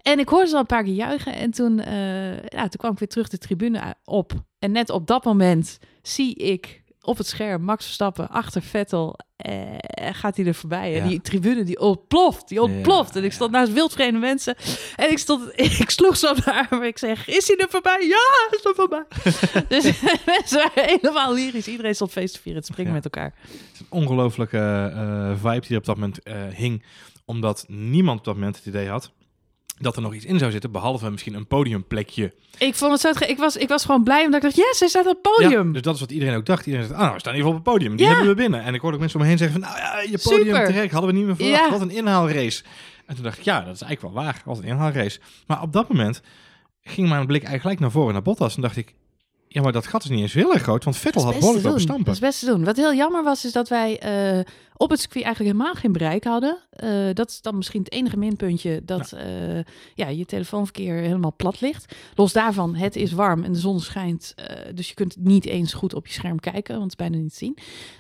[0.02, 1.35] En ik hoorde ze al een paar keer juichen.
[1.35, 4.33] En toen, eh, ja, toen kwam ik weer terug de tribune op.
[4.59, 9.19] En net op dat moment zie ik op het scherm Max Verstappen achter Vettel.
[9.37, 9.62] Eh,
[10.12, 11.01] gaat hij er voorbij.
[11.01, 12.49] En die tribune die ontploft.
[12.49, 13.14] Die ontploft.
[13.14, 14.57] Ja, en ik stond naast wildvreemde mensen.
[14.97, 16.83] En ik, stond, ik sloeg zo op de arm.
[16.83, 18.07] Ik zeg, is hij er voorbij?
[18.07, 19.05] Ja, hij is er voorbij.
[19.81, 20.01] dus
[20.37, 21.69] mensen waren helemaal lyrisch.
[21.69, 22.61] Iedereen stond feest te vieren.
[22.61, 23.35] Het springen met elkaar.
[23.40, 26.85] Het is een ongelofelijke eh, vibe die op dat moment eh, hing.
[27.25, 29.12] Omdat niemand op dat moment het idee had
[29.79, 30.71] dat er nog iets in zou zitten.
[30.71, 32.33] Behalve misschien een podiumplekje.
[32.59, 33.25] Ik vond het zo...
[33.27, 35.67] Ik was, ik was gewoon blij omdat ik dacht, yes, hij staat op het podium.
[35.67, 36.67] Ja, dus dat is wat iedereen ook dacht.
[36.67, 37.97] Iedereen zegt, ah, nou, we staan in ieder geval op het podium.
[37.97, 38.12] Die Ja.
[38.12, 38.62] hebben we binnen.
[38.62, 40.67] En ik hoorde ook mensen om me heen zeggen van, nou ja, je podium Super.
[40.67, 40.93] terecht.
[40.93, 41.65] Hadden we niet meer verwacht.
[41.65, 41.71] Ja.
[41.71, 42.62] Wat een inhaalrace.
[43.07, 44.43] En toen dacht ik, ja, dat is eigenlijk wel waar.
[44.45, 45.21] Wat een inhaalrace.
[45.47, 46.21] Maar op dat moment
[46.83, 48.57] ging mijn blik eigenlijk gelijk naar voren, naar Bottas.
[48.57, 48.95] En dacht ik,
[49.49, 50.85] ja, maar dat gat is niet eens heel erg groot.
[50.85, 52.05] Want Vettel had behoorlijk lopen stampen.
[52.05, 52.65] Dat is best te doen.
[52.65, 54.45] Wat heel jammer was, is dat wij eh,
[54.77, 56.59] op het circuit eigenlijk helemaal geen bereik hadden.
[56.71, 59.25] Eh, dat is dan misschien het enige minpuntje dat eh,
[59.95, 61.95] ja, je telefoonverkeer helemaal plat ligt.
[62.15, 64.33] Los daarvan, het is warm en de zon schijnt.
[64.37, 67.23] eh, dus je kunt niet eens goed op je scherm kijken, want het is bijna
[67.23, 67.59] niet te zien.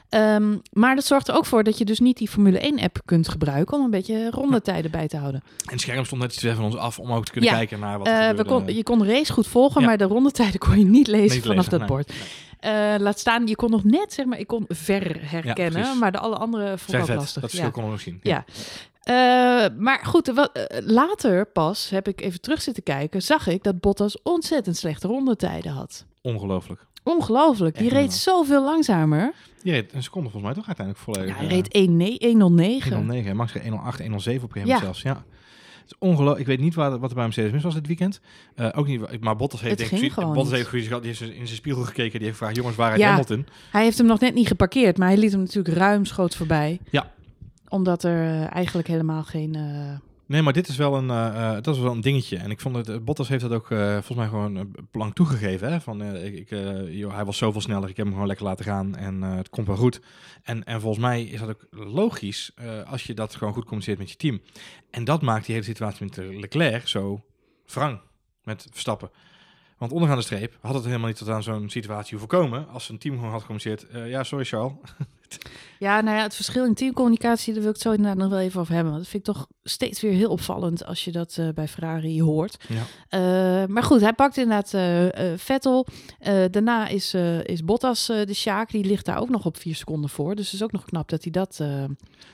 [0.08, 2.98] Ehm, maar dat zorgt er ook voor dat je dus niet die Formule 1 app
[3.04, 5.40] kunt gebruiken om een beetje rondetijden bij te houden.
[5.64, 7.56] En het scherm stond net iets van ons af om ook te kunnen Ja.
[7.56, 9.86] kijken naar wat er kon, je kon de race goed volgen, Ja.
[9.86, 11.88] maar de rondetijden kon je niet lezen Niet vanaf lezen, dat nee.
[11.88, 12.12] bord.
[12.60, 16.18] Eh, laat staan, je kon nog net, zeg maar, ik kon ver herkennen, maar de
[16.18, 17.42] alle andere vond ik lastig.
[17.42, 17.58] Dat ja.
[17.58, 18.18] verschil kon ik nog zien.
[18.22, 18.44] Ja.
[19.02, 23.62] Eh, maar goed, wat, eh, later pas heb ik even terug zitten kijken, zag ik
[23.62, 26.06] dat Bottas ontzettend slechte rondetijden had.
[26.22, 26.86] Ongelooflijk.
[27.02, 29.32] Ongelooflijk, die reed zoveel langzamer.
[29.62, 31.34] Je reed een seconde volgens mij toch uiteindelijk volledig.
[31.34, 31.68] Ja, hij reed
[32.22, 32.92] 1 109.
[32.92, 33.36] 109.
[33.36, 34.80] Max reed 108, 107 op een gegeven Ja.
[34.80, 35.18] moment zelfs.
[35.20, 35.24] Ja.
[35.98, 36.40] Ongelooflijk.
[36.40, 38.20] Ik weet niet wat, wat er bij Mercedes mis was dit weekend.
[38.54, 41.82] Eh, ook niet, maar Bottas heeft denk ik, Bottas heeft die heeft in zijn spiegel
[41.82, 42.18] gekeken.
[42.18, 43.08] Die heeft gevraagd, jongens, waar is Ja.
[43.08, 43.46] Hamilton?
[43.70, 46.80] Hij heeft hem nog net niet geparkeerd, maar hij liet hem natuurlijk ruimschoots voorbij.
[46.90, 47.10] Ja.
[47.68, 49.54] Omdat er eh, eigenlijk helemaal geen...
[49.54, 52.36] eh, Nee, maar dit is wel een, eh, dat wel een dingetje.
[52.36, 54.62] En ik vond het, eh, Bottas heeft dat ook eh, volgens mij gewoon uh,
[54.92, 55.72] lang toegegeven.
[55.72, 55.80] Hè?
[55.80, 56.50] Van, ik,
[56.88, 59.66] joh, hij was zoveel sneller, ik heb hem gewoon lekker laten gaan en het komt
[59.66, 60.00] wel goed.
[60.42, 62.52] En, en volgens mij is dat ook logisch
[62.86, 64.40] als je dat gewoon goed communiceert met je team.
[64.90, 67.24] En dat maakt die hele situatie met Leclerc zo
[67.66, 68.00] wrang
[68.42, 69.10] met Verstappen.
[69.78, 72.68] Want onderaan de streep had het helemaal niet tot aan zo'n situatie hoeven komen.
[72.68, 74.10] Als een team gewoon had gecommuniceerd.
[74.10, 74.72] ja, sorry Charles.
[75.78, 78.38] Ja, nou ja, het verschil in teamcommunicatie, daar wil ik het zo inderdaad nog wel
[78.38, 78.92] even over hebben.
[78.92, 82.22] Want dat vind ik toch steeds weer heel opvallend als je dat eh, bij Ferrari
[82.22, 82.56] hoort.
[82.68, 82.82] Ja.
[83.08, 85.86] Eh, maar goed, hij pakt inderdaad eh, Vettel.
[86.50, 88.70] Daarna is, is Bottas de Sjaak.
[88.70, 90.34] Die ligt daar ook nog op vier seconden voor.
[90.34, 91.60] Dus het is ook nog knap dat hij dat...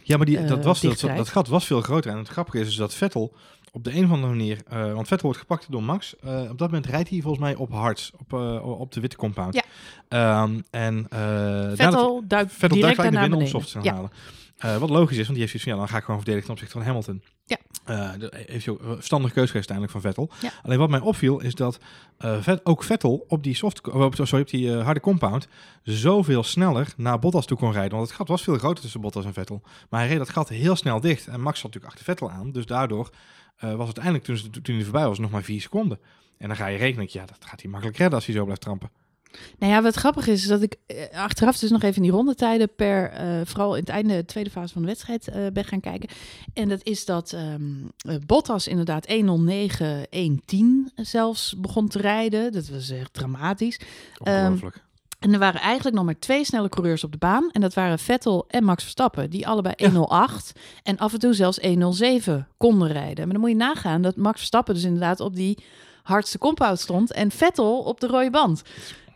[0.03, 2.11] Ja, maar die, dat, was, dat, dat gat was veel groter.
[2.11, 3.33] En het grappige is dus dat Vettel
[3.75, 4.59] op de een of andere manier...
[4.69, 6.17] eh, want Vettel wordt gepakt door Max.
[6.19, 8.13] Eh, op dat moment rijdt hij volgens mij op hards.
[8.19, 9.55] Op, eh, op de witte compound.
[9.55, 9.63] Ja.
[10.09, 11.07] Ehm, en,
[11.77, 13.61] Vettel duikt Vettel direct daarna naar binnen om beneden.
[13.69, 13.95] soft te Ja.
[13.95, 14.81] halen.
[14.81, 16.55] Wat logisch is, want die heeft zoiets van, ja, dan ga ik gewoon verdedigen ten
[16.55, 17.23] opzichte van Hamilton.
[17.45, 17.57] Ja.
[17.85, 20.31] Eh, dat heeft hij ook een verstandige keuze geweest uiteindelijk van Vettel.
[20.41, 20.53] Ja.
[20.63, 21.79] Alleen wat mij opviel is dat
[22.19, 25.49] eh, Vet, ook Vettel op die, soft, oh, op, sorry, op die eh, harde compound
[25.83, 27.97] zoveel sneller naar Bottas toe kon rijden.
[27.97, 29.63] Want het gat was veel groter tussen Bottas en Vettel.
[29.91, 31.27] Maar hij reed dat gat heel snel dicht.
[31.27, 32.53] En Max zat natuurlijk achter Vettel aan.
[32.53, 33.11] Dus daardoor
[33.57, 35.99] eh, was het uiteindelijk, toen, toen hij voorbij was, nog maar vier seconden.
[36.39, 38.61] En dan ga je rekenen, ja, dat gaat hij makkelijk redden als hij zo blijft
[38.61, 38.91] trampen.
[39.59, 42.75] Nou ja, wat grappig is, is dat ik eh, achteraf dus nog even die rondetijden
[42.75, 45.81] per, eh, vooral in het einde, de tweede fase van de wedstrijd, eh, ben gaan
[45.81, 46.09] kijken.
[46.55, 47.63] En dat is dat ehm,
[47.97, 52.53] eh, Bottas inderdaad 1.09, 1.10 zelfs begon te rijden.
[52.53, 53.81] Dat was echt dramatisch.
[54.19, 54.83] Ongelooflijk.
[55.19, 57.51] En er waren eigenlijk nog maar twee snelle coureurs op de baan.
[57.53, 59.31] En dat waren Vettel en Max Verstappen.
[59.31, 59.91] Die allebei Ja.
[59.91, 63.25] 1.08 en af en toe zelfs 1.07 konden rijden.
[63.25, 65.59] Maar dan moet je nagaan dat Max Verstappen dus inderdaad op die
[66.03, 67.13] hardste compound stond.
[67.13, 68.63] En Vettel op de rode band.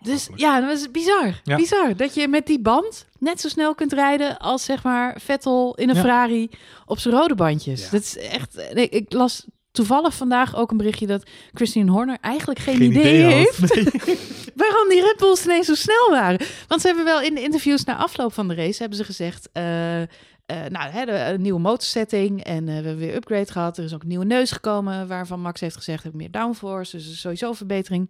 [0.06, 1.40] Dus ja, dat was bizar.
[1.44, 1.56] Ja.
[1.56, 5.74] Bizar dat je met die band net zo snel kunt rijden als zeg maar Vettel
[5.74, 6.00] in een Ja.
[6.00, 6.50] Ferrari
[6.86, 7.84] op zijn rode bandjes.
[7.84, 7.90] Ja.
[7.90, 8.72] Dat is echt.
[8.74, 13.74] nee, ik las toevallig vandaag ook een berichtje dat Christian Horner eigenlijk geen, idee, heeft
[13.74, 13.84] Nee.
[14.54, 16.46] waarom die Red Bulls ineens zo snel waren.
[16.68, 19.48] Want ze hebben wel in de interviews na afloop van de race hebben ze gezegd.
[19.52, 20.08] eh, eh,
[20.68, 23.78] nou, hè, de, een nieuwe motorsetting en eh, we hebben weer upgrade gehad.
[23.78, 26.96] Er is ook een nieuwe neus gekomen waarvan Max heeft gezegd heb ik meer downforce,
[26.96, 28.08] dus is sowieso verbetering.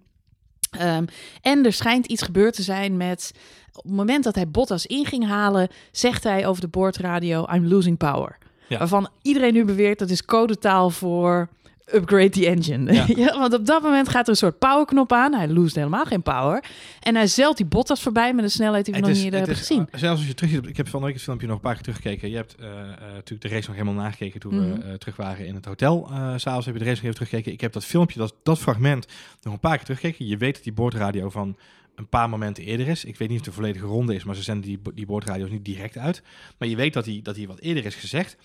[0.78, 1.04] Ehm,
[1.40, 3.32] en er schijnt iets gebeurd te zijn met
[3.72, 7.66] op het moment dat hij Bottas in ging halen, zegt hij over de boordradio I'm
[7.66, 8.38] losing power.
[8.68, 8.78] Ja.
[8.78, 11.48] Waarvan iedereen nu beweert dat is codetaal voor
[11.94, 12.92] upgrade the engine.
[12.92, 13.04] Ja.
[13.24, 13.38] Ja.
[13.38, 15.34] want op dat moment gaat er een soort powerknop aan.
[15.34, 16.64] Hij loost helemaal geen power.
[17.00, 19.32] En hij zelt die Bottas voorbij met een snelheid die we nog Het niet is-
[19.32, 20.00] eerder het hebben gezien.
[20.00, 21.74] Zelfs als je terug ziet, ik heb van de week het filmpje nog een paar
[21.74, 22.30] keer teruggekeken.
[22.30, 24.78] Je hebt eh, eh, natuurlijk de race nog helemaal nagekeken toen Mhm.
[24.78, 26.08] we eh, terug waren in het hotel.
[26.10, 27.52] Eh S'avonds heb je de race nog even teruggekeken.
[27.52, 29.06] Ik heb dat filmpje, dat, dat fragment,
[29.42, 30.26] nog een paar keer teruggekeken.
[30.26, 31.56] Je weet dat die boordradio van
[31.96, 33.04] een paar momenten eerder is.
[33.04, 35.50] Ik weet niet of het de volledige ronde is, maar ze zenden die, die boordradio's
[35.50, 36.22] niet direct uit.
[36.58, 38.36] Maar je weet dat hij dat hij wat eerder is gezegd.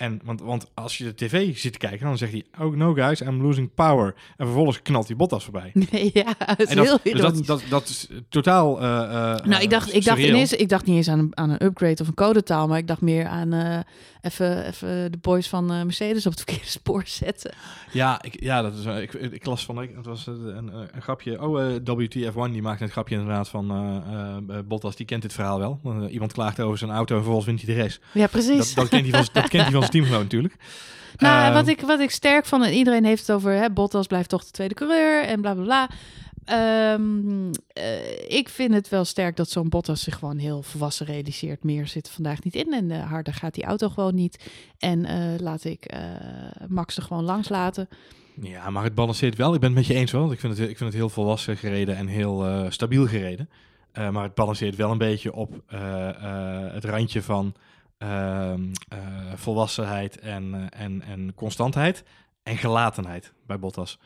[0.00, 2.44] En, want, want als je de tv zit te kijken, dan zegt hij...
[2.58, 4.14] Oh no guys, I'm losing power.
[4.36, 5.70] En vervolgens knalt die Bottas voorbij.
[5.90, 8.80] Nee, ja, het is En dat, heel dus dat, dat, dat is totaal...
[8.80, 11.50] eh, eh, Nou, ik dacht, ik dacht ineens, ik dacht niet eens aan een, aan
[11.50, 13.78] een upgrade of een codetaal, maar ik dacht meer aan eh,
[14.20, 17.54] even, even de boys van Mercedes op het verkeerde spoor zetten.
[17.92, 21.42] Ja, ik, ja dat is, ik, ik las van het was een, een, een grapje.
[21.42, 25.22] Oh, eh, WTF1, die maakt een grapje inderdaad van eh, eh, eh, Bottas, die kent
[25.22, 25.80] dit verhaal wel.
[26.08, 27.98] Iemand klaagt over zijn auto en vervolgens wint hij de race.
[28.12, 28.74] Ja, precies.
[28.74, 30.56] Dat, dat, kent hij van, dat kent hij van zijn teamgenoot natuurlijk.
[31.16, 33.70] Nou, en Ehm, wat ik, wat ik sterk vond, en iedereen heeft het over, hè,
[33.70, 35.88] Bottas blijft toch de tweede coureur en bla bla bla.
[36.44, 41.64] Ehm, eh, ik vind het wel sterk dat zo'n Bottas zich gewoon heel volwassen realiseert.
[41.64, 44.50] Meer zit er vandaag niet in en eh, harder gaat die auto gewoon niet.
[44.78, 45.06] En
[45.40, 45.94] laat ik
[46.68, 47.88] Max er gewoon langs laten.
[48.42, 49.54] Ja, maar het balanceert wel.
[49.54, 50.32] Ik ben het met je eens wel.
[50.32, 53.48] Ik vind het, ik vind het heel volwassen gereden en heel eh, stabiel gereden.
[53.92, 55.80] Eh, maar het balanceert wel een beetje op eh,
[56.72, 57.54] het randje van
[57.98, 58.98] ehm, eh,
[59.34, 62.04] volwassenheid en, en, en constantheid.
[62.42, 63.98] En gelatenheid bij Bottas.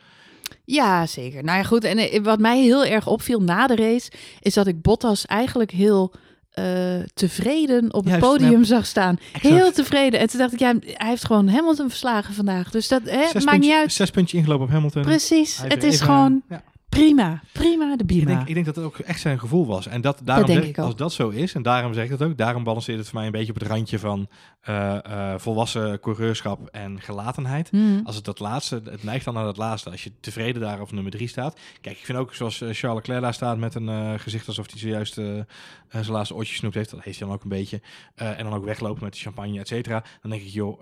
[0.63, 1.43] Ja, zeker.
[1.43, 1.83] Nou ja, goed.
[1.83, 6.13] En wat mij heel erg opviel na de race, is dat ik Bottas eigenlijk heel
[6.55, 6.65] eh,
[7.13, 9.17] tevreden op het podium zag staan.
[9.33, 9.55] Exact.
[9.55, 10.19] Heel tevreden.
[10.19, 12.71] En toen dacht ik, ja, hij heeft gewoon Hamilton verslagen vandaag.
[12.71, 13.93] Dus dat hè, maakt niet puntje- uit.
[13.93, 15.01] Zes puntjes ingelopen op Hamilton.
[15.01, 15.57] Precies.
[15.57, 16.63] Hij Het is even- gewoon ja.
[16.89, 18.21] Prima, prima, de Bima.
[18.21, 19.87] Ik denk, ik denk dat het ook echt zijn gevoel was.
[19.87, 20.85] En dat, daarom denk zeg ik ik, ook.
[20.85, 23.25] als dat zo is, en daarom zeg ik dat ook, daarom balanceert het voor mij
[23.25, 24.29] een beetje op het randje van
[24.61, 27.69] eh, eh, volwassen coureurschap en gelatenheid.
[27.69, 28.01] Hmm.
[28.03, 29.89] Als het dat laatste, het neigt dan naar dat laatste.
[29.89, 31.59] Als je tevreden daar op nummer drie staat.
[31.81, 34.79] Kijk, ik vind ook zoals eh, Charles Leclerc daar staat met een gezicht alsof hij
[34.79, 36.89] zojuist zijn laatste oortje snoept heeft.
[36.89, 37.81] Dat heeft hij dan ook een beetje.
[38.15, 40.03] En dan ook weglopen met de champagne, et cetera.
[40.21, 40.81] Dan denk ik, joh,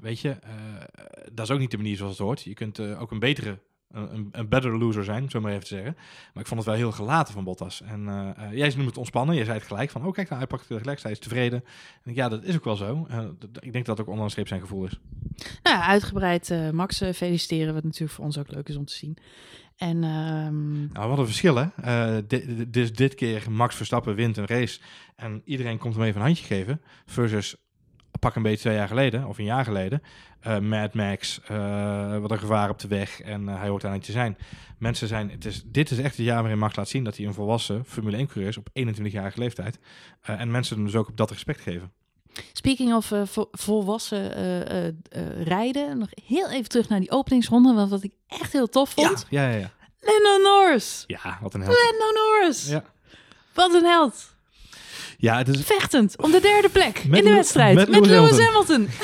[0.00, 0.36] weet je,
[1.32, 2.42] dat is ook niet de manier zoals het hoort.
[2.42, 3.58] Je kunt ook een betere
[3.90, 5.94] een, een- better loser zijn, zo maar even te zeggen.
[6.34, 7.82] Maar ik vond het wel heel gelaten van Bottas.
[7.82, 9.34] En eh, eh, jij noemt het ontspannen.
[9.36, 11.64] Jij zei het gelijk van, oh kijk, nou, hij pakt het gelijk, hij is tevreden.
[12.04, 13.06] En ik, ja, dat is ook wel zo.
[13.08, 13.24] Eh,
[13.60, 14.98] ik denk dat het ook onder een zijn gevoel is.
[15.62, 19.16] Nou, ja, uitgebreid Max feliciteren, wat natuurlijk voor ons ook leuk is om te zien.
[19.76, 22.26] En ehm, Nou, wat een verschil, hè?
[22.26, 24.80] Di- dus dit keer Max Verstappen wint een race
[25.16, 26.80] en iedereen komt hem even een handje geven.
[27.06, 27.56] Versus
[28.18, 30.02] pak een beetje twee jaar geleden, of een jaar geleden.
[30.40, 33.92] eh, Mad Max, eh, wat een gevaar op de weg en eh, hij hoort daar
[33.92, 34.38] niet te zijn.
[34.78, 37.26] Mensen zijn, het is, dit is echt het jaar waarin Max laat zien dat hij
[37.26, 39.78] een volwassen Formule 1-coureur is op 21-jarige leeftijd.
[40.22, 41.92] En mensen hem dus ook op dat respect geven.
[42.52, 44.32] speaking of vo- volwassen
[45.44, 49.26] rijden, nog heel even terug naar die openingsronde, want wat ik echt heel tof vond.
[49.30, 49.70] Ja, ja, ja.
[50.00, 51.04] Lando Norris!
[51.06, 51.76] Ja, wat een held.
[51.76, 52.68] Lando Norris!
[52.68, 52.84] Ja.
[53.54, 54.36] Wat een held!
[55.20, 58.30] Ja, het is, Vechtend om de derde plek Met in de wedstrijd met met, Lewis
[58.30, 58.88] Lewis Hamilton.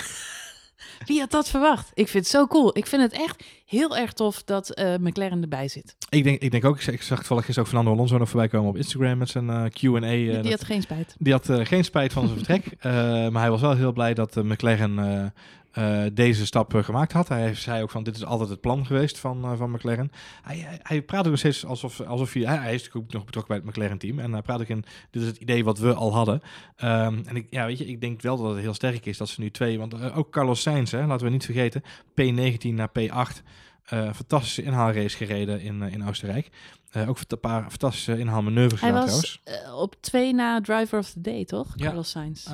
[1.07, 1.91] Wie had dat verwacht?
[1.95, 2.77] Ik vind het zo cool.
[2.79, 5.97] Ik vind het echt heel erg tof dat eh, McLaren erbij zit.
[6.09, 8.69] ik, denk, ik denk ook, ik zag- toevallig gisteren ook Fernando Alonso nog voorbij komen
[8.69, 9.97] op Instagram met zijn eh, Q&A.
[9.97, 11.15] eh, Die, die dat- had geen spijt.
[11.19, 12.83] Die had geen spijt van zijn vertrek.
[13.33, 15.33] maar hij was wel heel blij dat uh, McLaren
[15.75, 17.29] eh, deze stap eh, gemaakt had.
[17.29, 20.11] Hij zei ook van dit is altijd het plan geweest van, eh, van McLaren.
[20.43, 23.65] Hij, hij, praat ook nog steeds alsof, alsof hij, hij, is ook nog betrokken bij
[23.65, 24.19] het McLaren team.
[24.19, 26.41] En hij praat ook in, dit is het idee wat we al hadden.
[26.77, 29.29] Ehm, en ik, ja, weet je, ik denk wel dat het heel sterk is dat
[29.29, 31.83] ze nu twee, want ook Carlos Sainz, hè, laten we niet vergeten,
[32.21, 33.43] P19 naar P8.
[33.85, 36.51] Eh, fantastische inhaalrace gereden in, eh, in Oostenrijk.
[36.91, 39.41] Eh, ook een paar fantastische inhaalmanoeuvres Hij gedaan was
[39.75, 41.73] op twee na driver of the day, toch?
[41.75, 41.87] Ja.
[41.87, 42.47] Carlos Sainz.
[42.47, 42.53] Eh,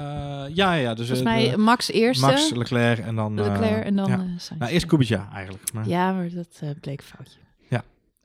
[0.55, 3.35] ja, ja, dus Volgens mij de- Max eerste, Max, Leclerc en dan...
[3.35, 4.17] Leclerc en dan ja.
[4.17, 4.51] Sainz.
[4.59, 5.73] Nou, eerst Kubica eigenlijk.
[5.73, 7.39] Maar Ja, maar dat bleek een foutje.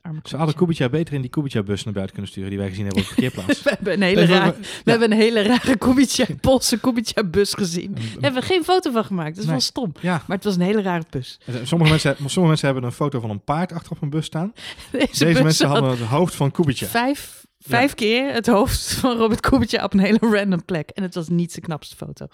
[0.06, 0.88] Arme Ze hadden Kubica.
[0.88, 3.62] Beter in die Kubica-bus naar buiten kunnen sturen die wij gezien hebben op de parkeerplaats.
[3.66, 4.90] We hebben een hele, rare, we ja.
[4.90, 7.92] hebben een hele rare Kubica, Poolse Kubica-bus gezien.
[7.94, 9.28] Daar hebben we geen foto van gemaakt.
[9.28, 9.50] Dat is Nee.
[9.52, 9.92] wel stom.
[10.00, 11.40] Ja, Maar het was een hele rare bus.
[11.62, 14.52] sommige mensen, sommige mensen hebben een foto van een paard achter op een bus staan.
[14.92, 16.86] Deze, mensen had hadden het hoofd van Kubica.
[16.86, 20.88] vijf, vijf keer het hoofd van Robert Kubica op een hele random plek.
[20.90, 22.26] En het was niet zijn knapste foto.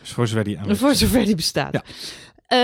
[0.00, 1.72] Dus voor zover die Voor zover die bestaat.
[1.72, 1.82] Ja.
[2.52, 2.58] Eh,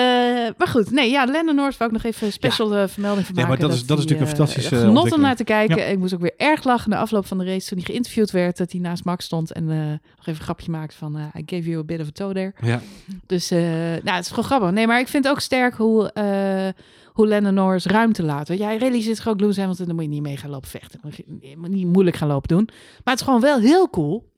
[0.57, 3.45] maar goed, nee, ja, Lennon North wou ik nog even special eh, vermelding van Nee,
[3.45, 3.69] maar maken.
[3.71, 5.91] dat is- dat is natuurlijk een eh, fantastische Genot om naar te kijken.
[5.91, 8.57] Ik moest ook weer erg lachen na afloop van de race toen hij geïnterviewd werd.
[8.57, 9.77] Dat hij naast Max stond en nog
[10.21, 11.17] even een grapje maakte van...
[11.17, 12.53] I gave you a bit of a toe there.
[12.61, 12.81] Ja,
[13.27, 13.63] Dus nou,
[14.03, 14.71] het is gewoon grappig.
[14.71, 16.13] Nee, maar ik vind het ook sterk hoe,
[17.13, 18.49] hoe Lennon Norris ruimte laat.
[18.49, 20.99] Jij realiseert zich ook Lewis Hamilton, dan moet je niet mee gaan lopen vechten.
[21.03, 22.65] Dan moet je- je moet niet moeilijk gaan lopen doen.
[23.05, 24.29] Maar het is gewoon wel heel cool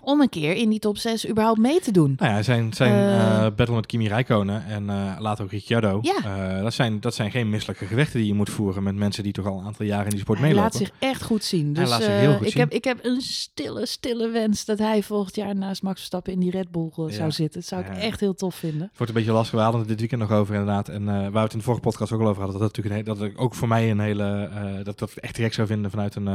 [0.00, 2.14] om een keer in die top 6 überhaupt mee te doen.
[2.18, 3.44] nou ja, zijn, zijn Eh.
[3.46, 5.98] eh, battle met Kimi Räikkönen en eh, later ook Ricciardo.
[6.02, 6.60] Ja.
[6.62, 9.46] dat, zijn, dat zijn geen misselijke gevechten die je moet voeren met mensen die toch
[9.46, 10.70] al een aantal jaren in die sport Hij meelopen.
[10.72, 11.72] laat zich echt goed zien.
[11.72, 12.60] Dus laat zich heel goed ik, zien.
[12.60, 16.40] Heb, ik heb een stille, stille wens dat hij volgend jaar naast Max Verstappen in
[16.40, 17.10] die Red Bull Ja.
[17.10, 17.60] zou zitten.
[17.60, 17.94] Dat zou ik Ja.
[18.00, 18.80] echt heel tof vinden.
[18.80, 19.54] Het wordt een beetje lastig.
[19.54, 20.88] We hadden het dit weekend nog over inderdaad.
[20.88, 22.60] En waar we het in de vorige podcast ook al over hadden.
[22.60, 24.50] Dat, dat, natuurlijk een, dat ik ook voor mij een hele...
[24.84, 26.28] dat dat echt direct zou vinden vanuit een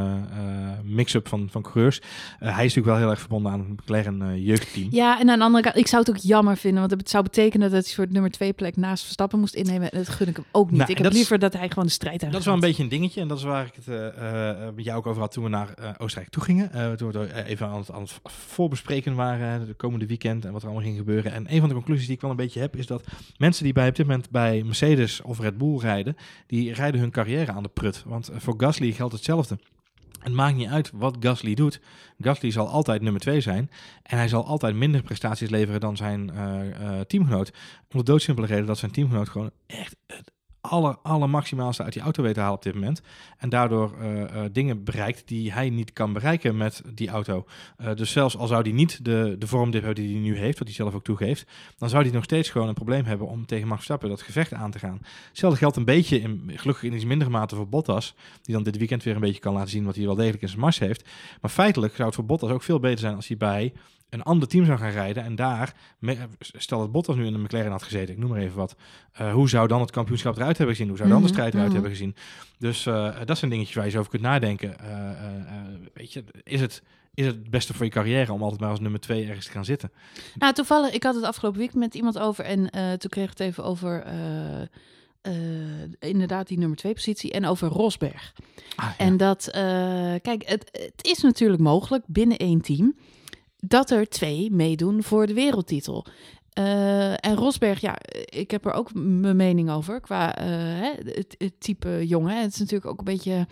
[0.84, 2.02] mix-up van, van coureurs.
[2.40, 4.88] Hij is natuurlijk wel heel erg verbonden aan het McLaren eh, jeugdteam.
[4.92, 7.24] Ja, en aan de andere kant, ik zou het ook jammer vinden, want het zou
[7.24, 9.92] betekenen dat hij voor het nummer twee plek naast Verstappen moest innemen.
[9.92, 10.80] En dat gun ik hem ook niet.
[10.80, 12.54] Nou, ik heb dat is- liever dat hij gewoon de strijd aan Dat is wel
[12.56, 13.22] een beetje een dingetje.
[13.22, 15.50] En dat is waar ik het eh, eh, met jou ook over had toen we
[15.50, 16.98] naar eh, Oostenrijk toe gingen.
[16.98, 20.62] Toen we er even aan het, aan het voorbespreken waren de komende weekend en wat
[20.62, 21.32] er allemaal ging gebeuren.
[21.32, 23.04] En een van de conclusies die ik wel een beetje heb is dat
[23.38, 26.16] mensen die bij op dit moment bij Mercedes of Red Bull rijden,
[26.48, 28.04] die rijden hun carrière aan de prut.
[28.06, 29.58] Want voor Gasly geldt hetzelfde.
[30.24, 31.82] Het maakt niet uit wat Gasly doet.
[32.20, 33.70] Gasly zal altijd nummer 2 zijn.
[34.04, 37.52] En hij zal altijd minder prestaties leveren dan zijn eh, eh, teamgenoot.
[37.92, 40.33] Om de doodsimpele reden dat zijn teamgenoot gewoon echt het
[40.70, 43.02] aller, aller maximaalste uit die auto weet te halen op dit moment.
[43.38, 47.46] En daardoor eh, eh, dingen bereikt die hij niet kan bereiken met die auto.
[47.78, 50.58] Eh, dus zelfs al zou hij niet de, de vormdip hebben die hij nu heeft,
[50.58, 51.46] wat hij zelf ook toegeeft,
[51.78, 54.54] dan zou hij nog steeds gewoon een probleem hebben om tegen Max Verstappen dat gevecht
[54.54, 55.00] aan te gaan.
[55.28, 58.78] Hetzelfde geldt een beetje, in, gelukkig in iets mindere mate voor Bottas, die dan dit
[58.78, 61.10] weekend weer een beetje kan laten zien wat hij wel degelijk in zijn mars heeft.
[61.42, 63.74] Maar feitelijk zou het voor Bottas ook veel beter zijn als hij bij
[64.14, 65.74] een ander team zou gaan rijden en daar,
[66.40, 68.76] stel dat Bottas nu in een McLaren had gezeten, ik noem maar even wat,
[69.14, 70.90] eh, hoe zou dan het kampioenschap eruit hebben gezien?
[70.90, 71.82] Hoe zou dan de Mhm, strijd eruit mhm.
[71.82, 72.16] hebben gezien?
[72.58, 74.80] Dus eh, dat zijn dingetjes waar je zo over kunt nadenken.
[74.80, 74.90] Eh,
[75.94, 76.82] weet je, is het,
[77.14, 79.52] is het het beste voor je carrière om altijd maar als nummer twee ergens te
[79.52, 79.92] gaan zitten?
[80.36, 83.40] Nou, toevallig, ik had het afgelopen week met iemand over en toen kreeg ik het
[83.40, 84.04] even over
[86.00, 88.34] inderdaad die nummer twee positie en over Rosberg.
[88.76, 88.98] Ah, ja.
[88.98, 89.50] En dat,
[90.22, 92.96] kijk, het, het is natuurlijk mogelijk binnen één team
[93.66, 96.06] dat er twee meedoen voor de wereldtitel.
[96.54, 97.96] Eh, en Rosberg, ja,
[98.26, 100.92] ik heb er ook mijn mening over qua eh, hè,
[101.38, 102.42] het, type jongen.
[102.42, 103.48] Het is natuurlijk ook een beetje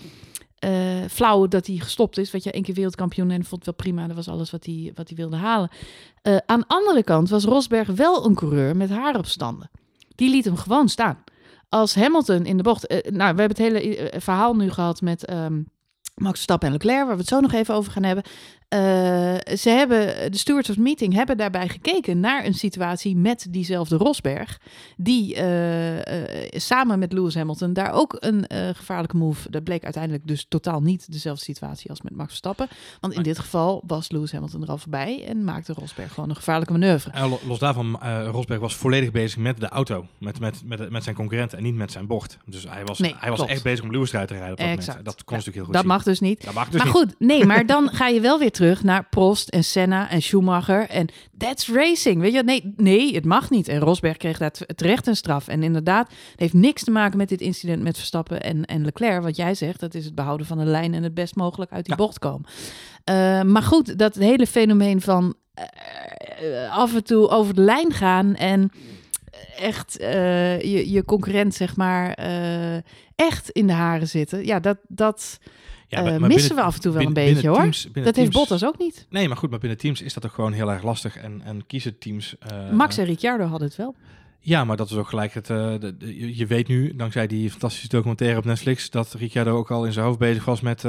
[0.60, 2.32] eh, flauw dat hij gestopt is.
[2.32, 4.08] Weet je, één keer wereldkampioen en vond wel prima.
[4.08, 5.70] Dat was alles wat hij, wat hij wilde halen.
[6.46, 9.70] Aan de andere kant was Rosberg wel een coureur met haaropstanden.
[10.16, 11.24] Die liet hem gewoon staan.
[11.70, 12.90] Als Hamilton in de bocht...
[12.90, 15.26] nou, we hebben het hele verhaal nu gehad met...
[15.26, 15.62] ehm,
[16.16, 18.24] Max Verstappen en Leclerc, waar we het zo nog even over gaan hebben.
[18.68, 18.80] Eh,
[19.58, 24.60] ze hebben, de stewards of meeting hebben daarbij gekeken naar een situatie met diezelfde Rosberg.
[24.98, 25.98] Die eh,
[26.44, 28.46] eh, samen met Lewis Hamilton daar ook een
[28.76, 29.50] gevaarlijke move.
[29.50, 32.68] Dat bleek uiteindelijk dus totaal niet dezelfde situatie als met Max Verstappen.
[33.00, 36.36] Want in dit geval was Lewis Hamilton er al voorbij en maakte Rosberg gewoon een
[36.36, 37.38] gevaarlijke manoeuvre.
[37.48, 38.00] Los daarvan,
[38.32, 40.06] Rosberg was volledig bezig met de auto.
[40.18, 42.38] Met, met, met, met zijn concurrent en niet met zijn bocht.
[42.46, 43.54] Dus hij was, Nee, hij was klopt.
[43.54, 44.88] echt bezig om Lewis eruit te rijden op dat Exact.
[44.88, 45.06] moment.
[45.06, 45.92] Dat kon Ja, natuurlijk heel goed Dat zien.
[45.92, 46.46] mag dus niet.
[46.46, 46.96] Dat mag dus maar niet.
[46.96, 50.90] goed, nee, maar dan ga je wel weer terug naar Prost en Senna en Schumacher.
[50.90, 52.22] En that's racing.
[52.22, 53.68] Weet je, nee, nee, het mag niet.
[53.68, 55.48] En Rosberg kreeg daar terecht een straf.
[55.48, 59.22] En inderdaad, het heeft niks te maken met dit incident met Verstappen en, en Leclerc.
[59.24, 61.86] Wat jij zegt, dat is het behouden van de lijn en het best mogelijk uit
[61.86, 62.04] die Ja.
[62.04, 62.50] bocht komen.
[63.04, 68.36] Eh, maar goed, dat hele fenomeen van eh, af en toe over de lijn gaan
[68.36, 68.72] en
[69.58, 72.14] echt eh, je, je concurrent, zeg maar,
[73.16, 74.46] echt in de haren zitten.
[74.46, 75.38] Ja, dat, dat
[75.92, 77.58] Ja, eh, maar missen binnen- we af en toe wel binnen- een beetje hoor.
[77.62, 79.06] teams- dat heeft Bottas ook niet.
[79.10, 81.18] Nee, maar goed, maar binnen teams is dat toch gewoon heel erg lastig.
[81.18, 82.36] En, en kiezen teams...
[82.40, 83.96] eh, Max en Ricciardo hadden het wel.
[84.44, 85.50] Ja, maar dat is ook gelijk het.
[85.50, 89.72] eh, de- de- je- weet nu, dankzij die fantastische documentaire op Netflix, dat Ricciardo ook
[89.72, 90.84] al in zijn hoofd bezig was met,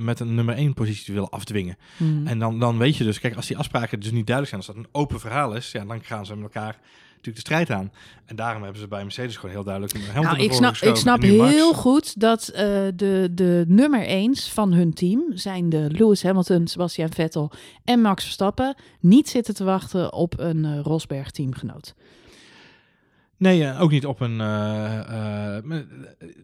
[0.00, 1.76] met een nummer 1 positie te willen afdwingen.
[1.96, 2.26] Hmm.
[2.26, 4.66] En dan, dan weet je dus, kijk, als die afspraken dus niet duidelijk zijn, als
[4.76, 6.78] dat een open verhaal is, ja, dan gaan ze met elkaar
[7.26, 7.92] natuurlijk de strijd aan.
[8.24, 10.96] En daarom hebben ze bij Mercedes gewoon heel duidelijk een Hamilton Nou, ik snap, ik
[10.96, 11.52] snap Max.
[11.52, 16.66] heel goed dat eh, de, de nummer 1 van hun team zijn de Lewis Hamilton,
[16.66, 17.52] Sebastian Vettel
[17.84, 21.94] en Max Verstappen niet zitten te wachten op een eh, Rosberg teamgenoot.
[23.36, 24.40] Nee, eh, ook niet op een.
[24.40, 25.58] eh,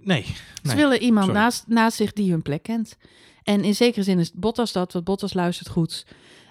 [0.03, 0.23] nee.
[0.23, 0.77] Ze nee.
[0.77, 1.41] willen iemand sorry.
[1.41, 2.97] naast, naast zich die hun plek kent.
[3.43, 6.07] En in zekere zin is Bottas dat, want Bottas luistert goed.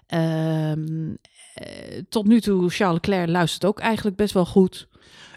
[0.07, 1.40] Ehm, eh,
[2.09, 4.87] tot nu toe, Charles Leclerc luistert ook eigenlijk best wel goed.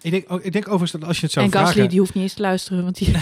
[0.03, 1.91] Ik denk, ik denk overigens dat als je het zou en Gasly, vragen...
[1.91, 3.13] die hoeft niet eens te luisteren, want die...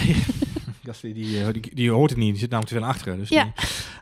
[0.85, 2.31] Gasly, die, eh, die, die hoort het niet.
[2.31, 3.19] Die zit namelijk te veel achteren.
[3.19, 3.43] Dus Ja.
[3.45, 3.53] die-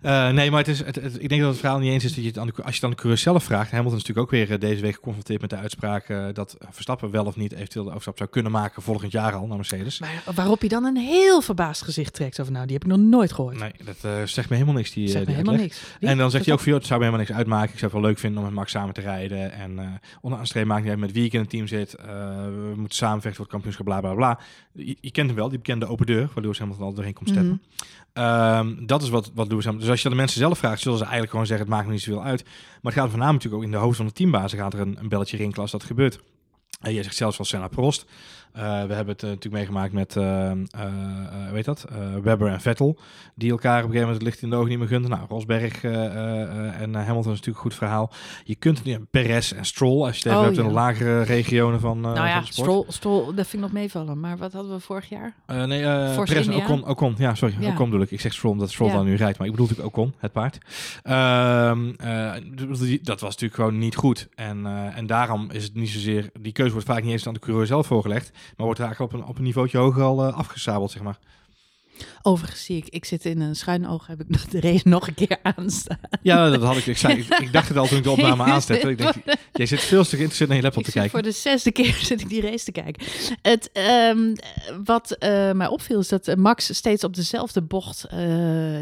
[0.00, 2.14] Eh, nee, maar het is, het, het- ik denk dat het verhaal niet eens is
[2.14, 3.70] dat je het aan de, als je aan de coureur zelf vraagt.
[3.70, 7.24] Hamilton is natuurlijk ook weer eh, deze week geconfronteerd met de uitspraak dat Verstappen wel
[7.24, 9.98] of niet eventueel de overstap zou kunnen maken volgend jaar al naar Mercedes.
[10.00, 12.40] Maar waarop je dan een heel verbaasd gezicht trekt.
[12.40, 13.58] Over nou, die heb ik nog nooit gehoord.
[13.58, 14.92] Nee, dat zegt me helemaal niks.
[14.92, 15.80] Die, Zeg me die helemaal niks.
[16.00, 17.72] En dan zegt hij ook van, het zou me helemaal niks uitmaken.
[17.72, 19.52] Ik zou het wel leuk vinden om met Max samen te rijden.
[19.52, 19.84] En eh
[20.20, 21.94] onder streep maakt niet uit met wie ik in het team zit.
[21.94, 22.06] Eh,
[22.44, 24.38] we moeten samenvechten voor het kampioenschap, bla bla bla.
[24.72, 27.28] Je, je kent hem wel, die bekende open deur, waar Lewis Hamilton al doorheen komt
[27.28, 27.62] steppen.
[27.62, 27.88] Mhm.
[28.12, 29.64] Ehm, dat is wat, wat Lewis.
[29.64, 31.86] Dus als je dat de mensen zelf vraagt, zullen ze eigenlijk gewoon zeggen, het maakt
[31.86, 32.44] me niet zoveel uit.
[32.44, 34.96] Maar het gaat voornamelijk natuurlijk ook in de hoofd van de teambazen gaat er een,
[34.98, 36.20] een belletje rinkelen als dat gebeurt.
[36.80, 38.06] En je zegt zelfs wel Senna Prost.
[38.52, 40.56] Eh, we hebben het eh, natuurlijk meegemaakt met, eh, eh,
[41.52, 41.86] weet dat,
[42.22, 42.98] Webber en Vettel.
[43.34, 45.10] Die elkaar op een gegeven moment het licht in de ogen niet meer gunden.
[45.10, 48.12] Nou, Rosberg en Hamilton is natuurlijk een goed verhaal.
[48.44, 51.22] Je kunt het niet, Perez en Stroll, als je het Oh, hebt in de lagere
[51.22, 52.68] regionen van, nou van ja, de sport.
[52.68, 54.20] Stroll, Stroll, dat vind ik nog meevallen.
[54.20, 55.34] Maar wat hadden we vorig jaar?
[55.46, 55.82] Nee,
[56.24, 56.54] Perez en?
[56.54, 57.14] Ocon, Ocon.
[57.18, 57.54] Ja, sorry.
[57.60, 57.70] Ja.
[57.70, 58.10] Ocon bedoel ik.
[58.10, 59.38] Ik zeg Stroll omdat Stroll dan nu rijdt.
[59.38, 60.58] Maar ik bedoel natuurlijk Ocon, het paard.
[61.02, 62.32] Ehm, eh,
[63.02, 64.28] dat was natuurlijk gewoon niet goed.
[64.34, 66.30] En, en daarom is het niet zozeer...
[66.40, 68.32] Die keuze wordt vaak niet eens aan de coureur zelf voorgelegd.
[68.56, 71.18] Maar wordt eigenlijk op een, op een niveautje hoger al eh, afgesabeld, zeg maar.
[72.22, 75.08] Overigens zie ik, ik zit in een schuin oog, heb ik nog de race nog
[75.08, 75.98] een keer aanstaan.
[76.22, 76.86] Ja, dat had ik.
[76.86, 78.90] Ik, zei, ik, ik dacht het al toen ik de opname aanzette.
[78.90, 79.14] Ik denk,
[79.52, 81.10] jij zit veel te geïnteresseerd naar je laptop Ik te kijken.
[81.10, 83.06] voor de zesde keer zit ik die race te kijken.
[83.42, 84.34] Het, ehm,
[84.84, 88.18] wat eh, mij opviel is dat eh, Max steeds op dezelfde bocht eh,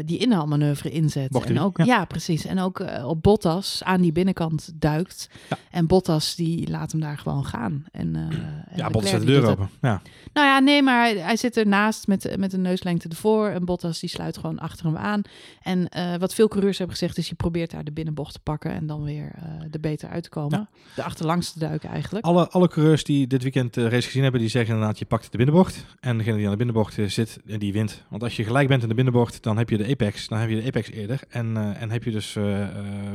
[0.05, 1.29] die inhaalmanoeuvre inzet.
[1.29, 1.85] Bocht en ook, ja.
[1.85, 2.05] ja.
[2.05, 2.45] precies.
[2.45, 5.29] En ook op Bottas aan die binnenkant duikt.
[5.49, 5.57] Ja.
[5.71, 7.85] En Bottas die laat hem daar gewoon gaan.
[7.91, 9.69] En, en Ja, Bottas zet de deur open.
[9.81, 10.01] Ja.
[10.33, 13.28] Nou ja, nee, maar hij, hij zit ernaast met, met een neuslengte ervoor.
[13.37, 15.21] En Bottas die sluit gewoon achter hem aan.
[15.61, 18.71] En eh, wat veel coureurs hebben gezegd is, je probeert daar de binnenbocht te pakken
[18.71, 20.69] en dan weer eh er beter uit te komen.
[20.95, 22.25] De achterlangs te duiken eigenlijk.
[22.25, 25.31] Alle, alle coureurs die dit weekend de race gezien hebben, die zeggen inderdaad, je pakt
[25.31, 25.85] de binnenbocht.
[25.99, 28.03] En degene die aan de binnenbocht eh, zit, eh, die wint.
[28.09, 30.27] Want als je gelijk bent in de binnenbocht, dan heb je de apex.
[30.27, 31.19] Dan heb je de apex eerder.
[31.29, 32.69] En, eh, en heb je dus eh, eh,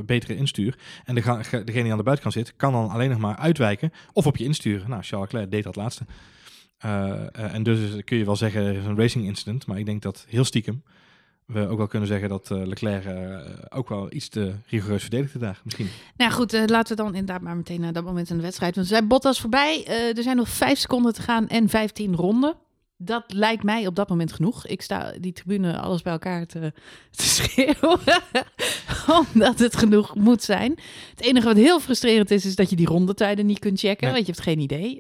[0.07, 0.79] betere instuur.
[1.05, 1.21] En de,
[1.65, 3.93] degene die aan de buitenkant zit, kan dan alleen nog maar uitwijken.
[4.13, 4.91] Of op je insturen.
[4.91, 6.05] Nou, Charles Leclerc deed dat laatste.
[6.79, 9.67] Eh, eh, en dus kun je wel zeggen, er is een racing incident.
[9.67, 10.83] Maar ik denk dat heel stiekem
[11.45, 13.05] we ook wel kunnen zeggen dat eh, Leclerc
[13.69, 15.61] ook wel iets te rigoureus verdedigde daar.
[15.65, 15.89] Misschien.
[16.17, 18.75] Nou goed, laten we dan inderdaad maar meteen naar dat moment in de wedstrijd.
[18.75, 19.87] Want we zijn Bottas voorbij.
[20.17, 22.55] Er zijn nog vijf seconden te gaan en 15 ronden.
[22.97, 24.67] dat lijkt mij op dat moment genoeg.
[24.67, 26.73] Ik sta die tribune alles bij elkaar te,
[27.11, 28.01] te schreeuwen.
[29.31, 30.79] omdat het genoeg moet zijn.
[31.11, 34.05] Het enige wat heel frustrerend is, is dat je die rondetijden niet kunt checken.
[34.05, 34.15] Nee.
[34.15, 34.99] Want je hebt geen idee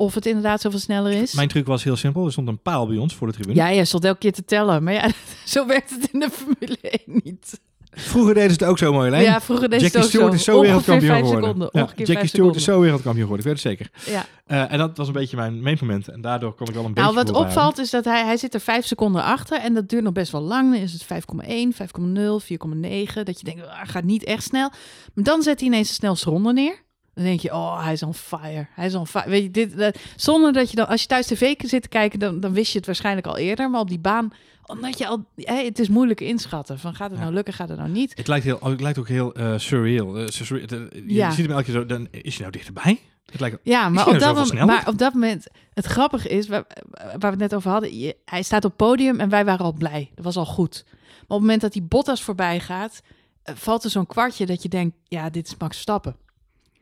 [0.00, 1.32] of het inderdaad zoveel sneller is.
[1.34, 2.24] Mijn truc was heel simpel.
[2.26, 3.54] Er stond een paal bij ons voor de tribune.
[3.54, 4.82] Ja, jij stond elke keer te tellen.
[4.82, 5.10] Maar ja,
[5.44, 7.60] zo werkt het in de Formule 1 niet.
[7.90, 9.22] Vroeger deden ze het ook zo mooi, Lijn.
[9.22, 10.38] Ja, vroeger deed het Jackie ook Stewart zo.
[10.38, 11.68] is zo wereldkampioen geworden.
[11.72, 14.14] Ja, Jackie Stewart is zo wereldkampioen geworden, ik weet het zeker.
[14.14, 14.26] Ja.
[14.46, 16.08] Eh, en dat was een beetje mijn meetmoment.
[16.08, 18.54] En daardoor kom ik wel een Nou, beetje wat opvalt is dat hij, hij zit
[18.54, 19.60] er vijf seconden achter.
[19.60, 20.72] En dat duurt nog best wel lang.
[20.72, 23.22] Dan is het 5,1, 5,0, 4,9.
[23.24, 24.70] Dat je denkt, ah, gaat niet echt snel.
[25.14, 26.88] Maar dan zet hij ineens de snelste ronde neer.
[27.20, 28.66] Dan denk je, oh, hij is on fire.
[28.74, 29.30] Hij is on fire.
[29.30, 32.18] Weet je, dit, eh, zonder dat je dan, als je thuis tv zit te kijken,
[32.18, 33.70] dan, dan wist je het waarschijnlijk al eerder.
[33.70, 34.32] Maar op die baan,
[34.66, 36.78] omdat je al, het is moeilijk inschatten.
[36.78, 37.22] Van gaat het Ja.
[37.24, 38.12] nou lukken, gaat het nou niet?
[38.16, 40.18] Het lijkt, heel, het lijkt ook heel eh, surreal.
[40.18, 40.66] Eh, surreal.
[40.66, 41.30] De- Je Ja.
[41.30, 41.86] ziet hem elke keer zo.
[41.86, 43.00] Dan is hij nou dichterbij?
[43.30, 46.28] Het lijkt, Ja, maar hij op, nou dat moment, maar op dat moment, het grappige
[46.28, 49.44] is, waar, waar we het net over hadden, je- hij staat op podium en wij
[49.44, 50.10] waren al blij.
[50.14, 50.84] Dat was al goed.
[50.86, 53.00] Maar op het moment dat die Bottas voorbij gaat,
[53.42, 56.16] eh, valt er zo'n kwartje dat je denkt, ja, dit is Max Verstappen.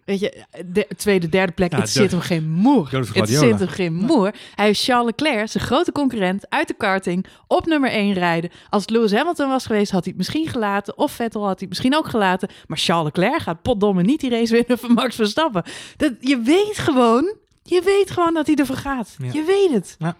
[0.08, 2.88] Weet je, de tweede, derde plek, Ja, het zit hem geen moer.
[2.90, 3.46] Het Guardiola.
[3.48, 4.34] zit hem geen moer.
[4.54, 8.50] Hij is Charles Leclerc, zijn grote concurrent, uit de karting, op nummer 1 rijden.
[8.70, 10.98] Als het Lewis Hamilton was geweest, had hij het misschien gelaten.
[10.98, 12.48] Of Vettel had hij het misschien ook gelaten.
[12.66, 15.62] Maar Charles Leclerc gaat potdomme niet die race winnen van Max Verstappen.
[15.96, 19.14] Dat, je weet gewoon, je weet gewoon dat hij ervoor gaat.
[19.18, 19.30] Ja.
[19.32, 19.96] Je weet het.
[19.98, 20.16] Ja.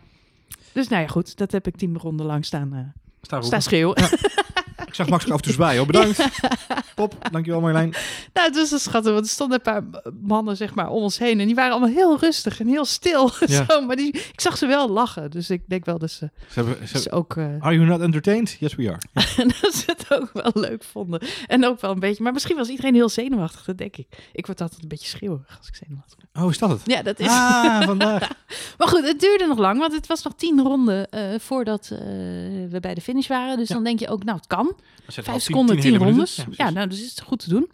[0.72, 2.68] Dus nou ja, goed, dat heb ik tien ronden lang staan,
[3.22, 3.46] Sta roepen.
[3.46, 3.96] staan schreeuwen.
[4.88, 5.76] Ik zag Max er af en toe bij.
[5.76, 5.86] hoor.
[5.86, 6.28] Bedankt.
[6.94, 7.90] Pop, dankjewel Marjolein.
[8.32, 11.18] Nou, het was een schattig, want er stonden een paar mannen zeg maar om ons
[11.18, 11.40] heen.
[11.40, 13.30] En die waren allemaal heel rustig en heel stil.
[13.46, 13.64] Ja.
[13.68, 15.30] Zo, maar die, ik zag ze wel lachen.
[15.30, 17.36] Dus ik denk wel dat ze, Ze hebben, ze ze ook...
[17.36, 18.56] eh, Are you not entertained?
[18.60, 18.98] Yes, we are.
[19.36, 21.20] En dat ze het ook wel leuk vonden.
[21.46, 22.22] En ook wel een beetje.
[22.22, 24.06] Maar misschien was iedereen heel zenuwachtig, dat denk ik.
[24.32, 26.42] Ik word altijd een beetje schreeuwig als ik zenuwachtig ben.
[26.42, 26.80] Oh, is dat het?
[26.84, 27.26] Ja, dat is.
[27.28, 28.28] Ah, vandaag.
[28.78, 31.98] Maar goed, het duurde nog lang, want het was nog tien ronden eh, voordat eh,
[32.68, 33.56] we bij de finish waren.
[33.56, 33.74] Dus Ja.
[33.74, 34.76] dan denk je ook, nou, het kan.
[35.06, 36.44] Vijf seconden, tien tien, rondes.
[36.50, 37.70] Ja, nou, dus is het goed te doen.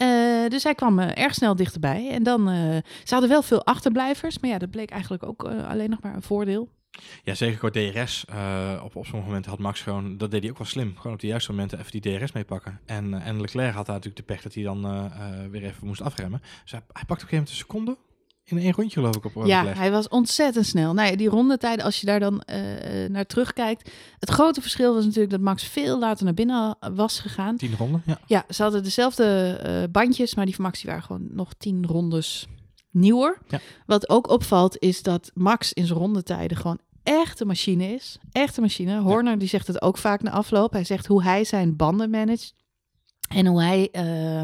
[0.00, 2.10] Eh, dus hij kwam eh, erg snel dichterbij.
[2.10, 4.38] En dan, eh, ze hadden wel veel achterblijvers.
[4.38, 6.68] Maar ja, dat bleek eigenlijk ook alleen nog maar een voordeel.
[7.24, 8.24] Ja, zeker qua DRS.
[8.82, 10.96] op, op sommige momenten had Max gewoon, dat deed hij ook wel slim.
[10.96, 12.80] Gewoon op de juiste momenten even die DRS meepakken.
[12.86, 15.10] En, en Leclerc had daar natuurlijk de pech dat hij dan
[15.50, 16.40] weer even moest afremmen.
[16.62, 17.96] Dus hij, hij pakte op een gegeven moment een seconde
[18.50, 20.94] in één rondje geloof ik op eh, Ja, hij was ontzettend snel.
[20.94, 22.60] Nou ja, die rondetijden, als je daar dan eh,
[23.08, 23.90] naar terugkijkt.
[24.18, 27.56] Het grote verschil was natuurlijk dat Max veel later naar binnen was gegaan.
[27.56, 28.18] Tien ronden, ja.
[28.26, 31.86] Ja, ze hadden dezelfde eh, bandjes, maar die van Max die waren gewoon nog tien
[31.86, 32.46] rondes
[32.90, 33.38] nieuwer.
[33.48, 33.60] Ja.
[33.86, 38.18] Wat ook opvalt is dat Max in zijn rondetijden gewoon echt een machine is.
[38.32, 39.00] Echt een machine.
[39.00, 40.72] Horner die zegt het ook vaak na afloop.
[40.72, 42.54] Hij zegt hoe hij zijn banden managt
[43.28, 44.42] en hoe hij eh,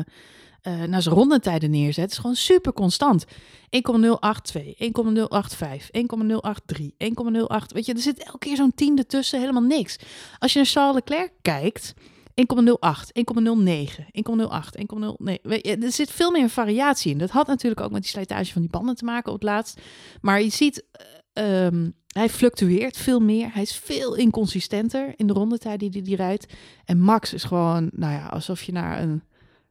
[0.67, 2.11] eh, naar zijn rondetijden neerzet.
[2.11, 3.25] is gewoon super constant.
[3.71, 7.73] 1,082, 1,085, 1,083, 1,08.
[7.73, 9.99] Weet je, er zit elke keer zo'n tiende tussen, helemaal niks.
[10.39, 11.95] Als je naar Charles Leclerc kijkt,
[12.35, 15.41] 1,08, 1,09, 1,08, 1,09.
[15.43, 17.19] Weet je, Er zit veel meer variatie in.
[17.19, 19.81] Dat had natuurlijk ook met die slijtage van die banden te maken op het laatst.
[20.21, 20.85] Maar je ziet,
[21.33, 23.53] eh, ehm, hij fluctueert veel meer.
[23.53, 26.53] Hij is veel inconsistenter in de rondetijd die hij rijdt.
[26.85, 29.23] En Max is gewoon, nou ja, alsof je naar een,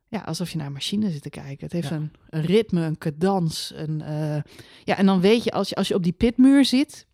[0.08, 1.58] ja, alsof je naar een machine zit te kijken.
[1.64, 1.96] Het heeft Ja.
[1.96, 3.72] een, een ritme, een cadans.
[3.76, 4.42] Een, eh,
[4.84, 7.06] ja, en dan weet je, als je, als je op die pitmuur zit,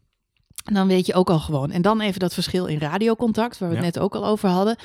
[0.63, 1.71] dan weet je ook al gewoon.
[1.71, 3.91] En dan even dat verschil in radiocontact, waar we het Ja.
[3.91, 4.75] net ook al over hadden.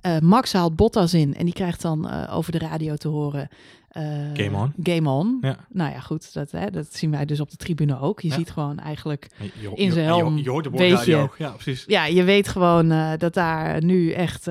[0.00, 3.48] Eh, Max haalt Bottas in en die krijgt dan eh, over de radio te horen.
[3.88, 4.02] eh,
[4.34, 4.72] Game on.
[4.82, 5.38] Game on.
[5.40, 5.56] Ja.
[5.68, 8.20] Nou ja, goed, dat, hè, dat zien wij dus op de tribune ook.
[8.20, 8.34] Je Ja.
[8.34, 11.04] ziet gewoon eigenlijk Je- In zijn je- je- helm Je, hoort de weet.
[11.38, 11.84] Ja, precies.
[11.86, 14.44] ja, je weet gewoon dat daar nu echt,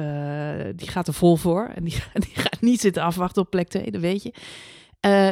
[0.76, 1.72] die gaat er vol voor.
[1.76, 4.34] En die, die gaat niet zitten afwachten op plek 2, dat weet je.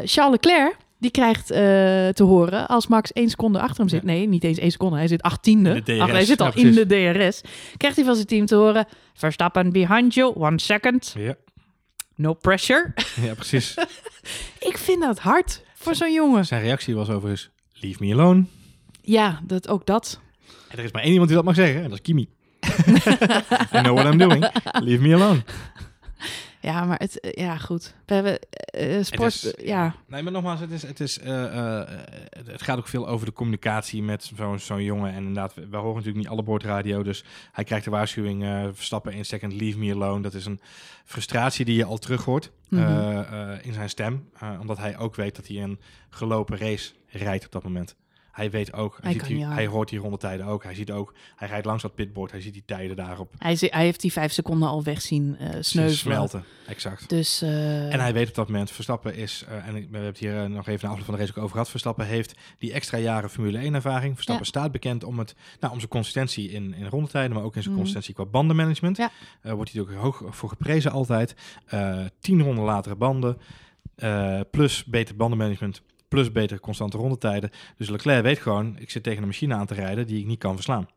[0.07, 1.59] Charles Leclerc, die krijgt eh,
[2.09, 4.01] te horen als Max één seconde achter hem zit.
[4.01, 4.05] Ja.
[4.05, 5.83] Nee, niet eens één seconde, hij zit achttiende.
[5.99, 7.41] Ach, hij zit al in de DRS.
[7.77, 11.35] Krijgt hij van zijn team te horen, Verstappen behind you, one second, Ja,
[12.15, 12.93] no pressure.
[13.21, 13.73] ja precies.
[14.69, 16.45] Ik vind dat hard voor zo'n jongen.
[16.45, 18.43] Zijn reactie was overigens, leave me alone.
[19.01, 20.19] Ja, dat, ook dat.
[20.67, 22.29] En er is maar één iemand die dat mag zeggen, en dat is Kimi.
[23.75, 24.49] I know what I'm doing.
[24.79, 25.43] Leave me alone.
[26.61, 27.93] Ja, maar het, eh, ja, goed.
[28.05, 29.95] We hebben eh, sport, is- eh, ja.
[30.07, 31.19] Nee, maar nogmaals, het, is, het, is,
[32.45, 35.11] het- gaat ook veel over de communicatie met zo'n zo'n jongen.
[35.11, 37.03] En inderdaad, we, we horen natuurlijk niet alle boordradio.
[37.03, 40.21] Dus hij krijgt de waarschuwing, Verstappen één second, leave me alone.
[40.21, 40.59] Dat is een
[41.05, 43.59] frustratie die je al terug hoort Mhm.
[43.61, 44.29] in zijn stem.
[44.59, 47.95] omdat hij ook weet dat hij een gelopen race rijdt op dat moment.
[48.31, 50.63] Hij weet ook, hij, Hij ziet die, hij hoort die rondetijden ook.
[50.63, 53.67] Hij ziet ook, hij rijdt langs dat pitboard, hij ziet die tijden daarop Hij, zi-
[53.71, 55.97] hij heeft die vijf seconden al wegzien eh sneuvelen.
[55.97, 56.43] smelten.
[56.67, 57.09] Exact.
[57.09, 60.17] Dus, eh, En hij weet op dat moment, Verstappen is, eh, en we hebben het
[60.17, 62.97] hier nog even na afloop van de race ook over gehad, Verstappen heeft die extra
[62.97, 64.13] jaren Formule 1 ervaring.
[64.13, 67.61] Verstappen staat bekend om, het, nou, om zijn consistentie in, in rondetijden, maar ook in
[67.61, 67.83] zijn Mhm.
[67.83, 68.97] consistentie qua bandenmanagement.
[68.97, 69.11] Ja.
[69.41, 71.35] Wordt hij ook hoog voor geprezen altijd.
[72.19, 73.37] Tien ronden latere banden,
[74.51, 75.81] plus beter bandenmanagement,
[76.11, 77.49] plus betere constante rondetijden.
[77.77, 80.39] Dus Leclerc weet gewoon, ik zit tegen een machine aan te rijden die ik niet
[80.39, 80.87] kan verslaan.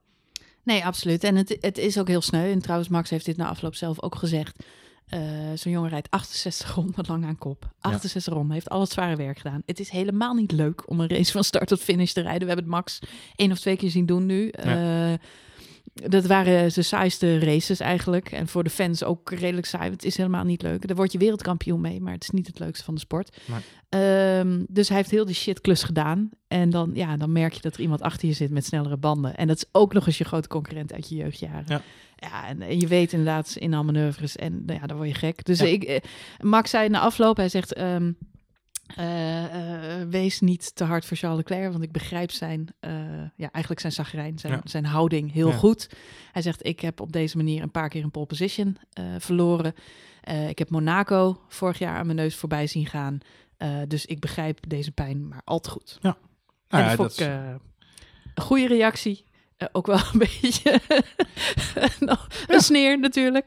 [0.62, 1.24] Nee, absoluut.
[1.24, 2.50] En het, het is ook heel sneu.
[2.50, 4.64] En trouwens, Max heeft dit na afloop zelf ook gezegd.
[5.08, 5.20] Eh,
[5.54, 7.70] Zo'n jongen rijdt 68 ronden lang aan kop.
[7.80, 9.62] 68 ronden, heeft al het zware werk gedaan.
[9.66, 12.40] Het is helemaal niet leuk om een race van start tot finish te rijden.
[12.40, 12.98] We hebben het Max
[13.36, 14.48] één of twee keer zien doen nu.
[14.48, 15.12] Eh,
[15.92, 18.30] dat waren de saaiste races eigenlijk.
[18.32, 19.90] En voor de fans ook redelijk saai.
[19.90, 20.86] Het is helemaal niet leuk.
[20.86, 23.36] Daar word je wereldkampioen mee, maar het is niet het leukste van de sport.
[23.88, 26.30] Ehm, dus hij heeft heel die shitklus gedaan.
[26.48, 29.36] En dan, ja, dan merk je dat er iemand achter je zit met snellere banden.
[29.36, 31.64] En dat is ook nog eens je grote concurrent uit je jeugdjaren.
[31.68, 31.82] Ja.
[32.16, 34.36] Ja, en, en je weet inderdaad in al manoeuvres.
[34.36, 35.44] En nou ja, dan word je gek.
[35.44, 35.64] Dus Ja.
[35.66, 36.00] ik, eh,
[36.40, 37.74] Max zei na afloop, hij zegt...
[37.74, 38.12] ehm,
[38.86, 42.92] eh, eh, wees niet te hard voor Charles Leclerc, want ik begrijp zijn, eh,
[43.36, 44.60] ja, eigenlijk zijn zagrijn, zijn, Ja.
[44.64, 45.56] zijn houding heel Ja.
[45.56, 45.88] goed.
[46.32, 48.76] Hij zegt, ik heb op deze manier een paar keer een pole position
[49.18, 49.74] verloren.
[50.48, 53.18] Ik heb Monaco vorig jaar aan mijn neus voorbij zien gaan.
[53.88, 55.98] Dus ik begrijp deze pijn maar al te goed.
[56.00, 56.14] Nou
[56.68, 57.34] en ja, dat vond dat ik
[58.34, 59.24] een goede reactie.
[59.72, 60.80] Ook wel een beetje
[62.00, 63.46] nou, een sneer natuurlijk.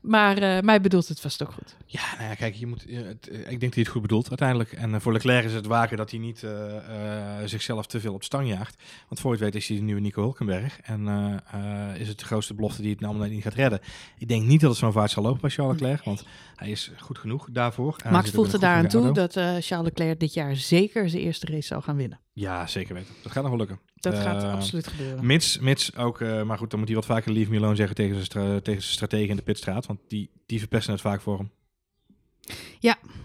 [0.00, 1.76] Maar eh mij bedoelt het vast ook goed.
[1.86, 4.02] Ja, nou ja, kijk, je moet, eh, het, eh, ik denk dat hij het goed
[4.02, 4.72] bedoelt uiteindelijk.
[4.72, 8.24] En voor Leclerc is het waken dat hij niet eh, eh, zichzelf te veel op
[8.24, 8.82] stang jaagt.
[9.08, 10.80] Want voor je het weet is hij de nieuwe Nico Hulkenberg.
[10.80, 13.80] En eh, eh, is het de grootste belofte die het nou niet gaat redden.
[14.18, 16.04] Ik denk niet dat het zo'n vaart zal lopen bij Charles Leclerc.
[16.04, 16.24] Want
[16.56, 17.96] hij is goed genoeg daarvoor.
[18.10, 19.20] Max voegde daaraan toe auto.
[19.20, 22.20] dat eh, Charles Leclerc dit jaar zeker zijn eerste race zou gaan winnen.
[22.32, 23.14] Ja, zeker weten.
[23.22, 23.80] Dat gaat nog wel lukken.
[23.94, 25.26] Dat gaat absoluut gebeuren.
[25.26, 27.94] Mits, mits ook, eh, maar goed, dan moet hij wat vaker leave me alone zeggen
[27.96, 29.86] tegen zijn, tegen zijn stratege in de pitstraat.
[29.90, 31.50] Want die, die verpesten het vaak voor hem.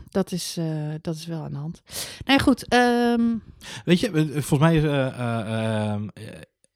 [0.09, 1.81] Dat is, eh, dat is wel aan de hand.
[2.25, 2.67] Nou ja, goed.
[2.67, 3.35] ehm,
[3.85, 6.01] Weet je, eh, volgens mij is, eh, eh, eh,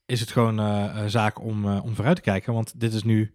[0.05, 2.53] is het gewoon eh, zaak om, om vooruit te kijken.
[2.53, 3.33] Want dit is nu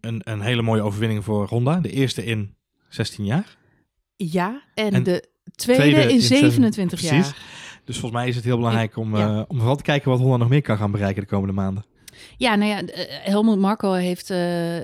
[0.00, 1.80] een, een hele mooie overwinning voor Honda.
[1.80, 2.54] De eerste in
[2.88, 3.56] 16 jaar.
[4.16, 7.26] ja, en, En de tweede, tweede in in 27 precies.
[7.26, 7.36] jaar.
[7.84, 9.44] Dus volgens mij is het heel belangrijk om, ja.
[9.48, 11.84] om vooral te kijken wat Honda nog meer kan gaan bereiken de komende maanden.
[12.36, 14.76] Ja, nou ja, eh, Helmut Marko heeft eh,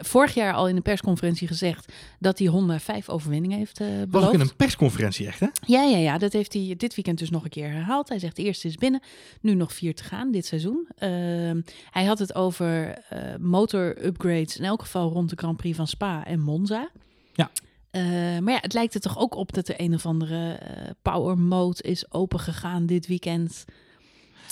[0.00, 4.00] vorig jaar al in de persconferentie gezegd dat hij Honda vijf overwinningen heeft eh Was
[4.00, 4.32] ook beloofd.
[4.34, 5.46] in een persconferentie echt, hè?
[5.66, 8.08] Ja, ja, ja, dat heeft hij dit weekend dus nog een keer herhaald.
[8.08, 9.02] Hij zegt de eerste is binnen,
[9.40, 10.88] nu nog vier te gaan dit seizoen.
[10.98, 11.60] Ehm,
[11.90, 15.86] hij had het over eh, motor upgrades, in elk geval rond de Grand Prix van
[15.86, 16.90] Spa en Monza.
[17.32, 17.50] Ja.
[17.90, 18.02] Eh,
[18.38, 20.58] maar ja, het lijkt er toch ook op dat er een of andere
[21.02, 23.64] power mode is opengegaan dit weekend.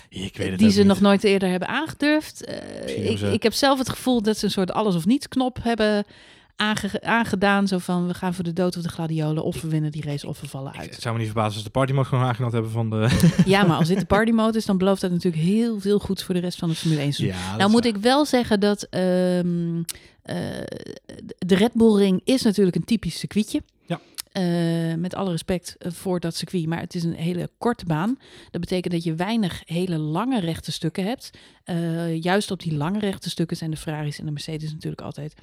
[0.08, 0.86] Ik weet het die ze niet.
[0.86, 2.44] nog nooit eerder hebben aangedurfd.
[2.44, 5.58] Eh, ik, ik heb zelf het gevoel dat ze een soort alles of niets knop
[5.62, 6.04] hebben
[6.56, 7.68] aange- aangedaan.
[7.68, 9.44] Zo van, we gaan voor de dood of de gladiolen.
[9.44, 10.90] Of we winnen die race of we vallen uit.
[10.90, 13.08] Het zou me niet verbazen als de party mode gewoon aangemeld hebben van de...
[13.46, 16.22] Ja, maar als dit de party mode is, dan belooft dat natuurlijk heel veel goeds
[16.24, 17.38] voor de rest van de Formule 1 seizoen.
[17.40, 17.94] Ja, dat nou moet waar.
[17.94, 19.82] ik wel zeggen dat ehm,
[20.22, 20.36] eh,
[21.38, 23.62] de Red Bull Ring is natuurlijk een typisch circuitje.
[24.36, 28.18] Eh, met alle respect eh, voor dat circuit, maar het is een hele korte baan.
[28.50, 31.30] Dat betekent dat je weinig hele lange rechte stukken hebt.
[31.64, 35.34] Eh, juist op die lange rechte stukken zijn de Ferraris en de Mercedes natuurlijk altijd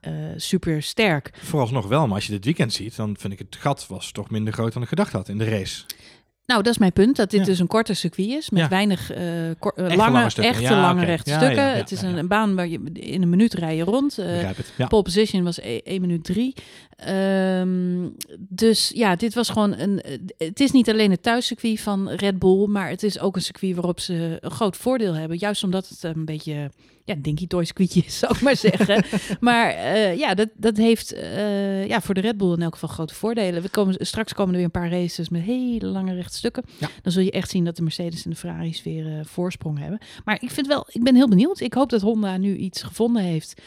[0.00, 1.30] eh, super sterk.
[1.42, 4.30] Vooralsnog wel, maar als je dit weekend ziet, dan vind ik het gat was toch
[4.30, 5.84] minder groot dan ik gedacht had in de race.
[6.50, 7.16] Nou, dat is mijn punt.
[7.16, 7.46] Dat dit Ja.
[7.46, 8.50] dus een korter circuit is.
[8.50, 8.68] Met Ja.
[8.68, 9.22] weinig eh,
[9.58, 10.52] kor- eh, Echte lange, lange stukken.
[10.52, 11.10] echte Ja, lange oké.
[11.10, 11.62] rechte Ja, stukken.
[11.62, 12.18] ja, ja, het is ja, een, ja.
[12.18, 14.18] een baan waar je in een minuut rij je rond.
[14.18, 14.42] Eh.
[14.76, 14.86] Ja.
[14.86, 16.54] Pole position was 1 minuut 3.
[18.38, 20.00] dus ja, dit was gewoon een.
[20.00, 23.42] eh, Het is niet alleen het thuiscircuit van Red Bull, maar het is ook een
[23.42, 25.38] circuit waarop ze een groot voordeel hebben.
[25.38, 26.70] Juist omdat het een beetje.
[27.04, 29.04] Ja, dinky toy circuitje is, zou ik maar zeggen.
[29.40, 32.88] maar eh, ja, dat, dat heeft eh, ja, voor de Red Bull in elk geval
[32.88, 33.62] grote voordelen.
[33.62, 36.64] We komen, straks komen er weer een paar races met hele lange rechte stukken.
[36.78, 36.88] Ja.
[37.02, 39.98] Dan zul je echt zien dat de Mercedes en de Ferraris weer eh, voorsprong hebben.
[40.24, 41.60] Maar ik vind wel, ik ben heel benieuwd.
[41.60, 43.62] Ik hoop dat Honda nu iets gevonden heeft.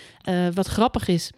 [0.53, 1.31] Wat grappig is,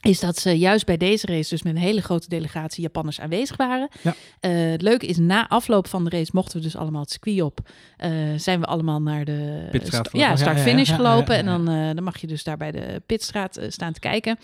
[0.00, 3.56] is dat ze juist bij deze race dus met een hele grote delegatie Japanners aanwezig
[3.56, 3.88] waren.
[4.02, 4.14] Ja.
[4.40, 7.42] Eh, het leuke is, na afloop van de race mochten we dus allemaal het circuit
[7.42, 7.60] op.
[7.96, 11.36] Eh, zijn we allemaal naar de sta- ja, start-finish gelopen.
[11.36, 14.38] En dan, eh, dan mag je dus daar bij de pitstraat staan te kijken.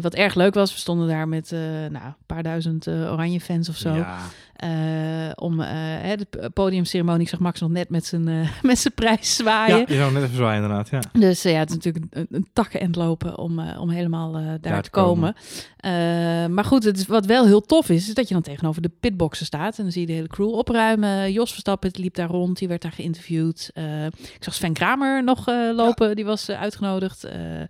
[0.00, 3.76] Wat erg leuk was, we stonden daar met nou, een paar duizend oranje fans of
[3.76, 3.94] zo.
[3.94, 4.18] Ja.
[4.58, 8.78] Eh, om eh, hè, de podiumceremonie, ik zag Max nog net met zijn, eh, met
[8.78, 9.78] zijn prijs zwaaien.
[9.78, 10.88] Ja, je zou net even zwaaien inderdaad.
[10.88, 11.00] Ja.
[11.12, 15.34] Dus ja, het is natuurlijk een, een takkenend lopen om, om helemaal daar, te komen.
[15.80, 16.54] komen.
[16.54, 18.90] Maar goed, het is, wat wel heel tof is, is dat je dan tegenover de
[19.00, 19.76] pitboxen staat.
[19.76, 21.32] En dan zie je de hele crew opruimen.
[21.32, 23.70] Jos Verstappen liep daar rond, die werd daar geïnterviewd.
[24.14, 27.24] Ik zag Sven Kramer nog lopen, die was uitgenodigd.
[27.24, 27.68] En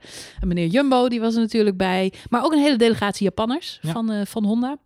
[0.48, 2.12] meneer Jumbo, die was er natuurlijk bij.
[2.28, 3.92] Maar ook een hele delegatie Japanners Ja.
[3.92, 4.76] van, van Honda.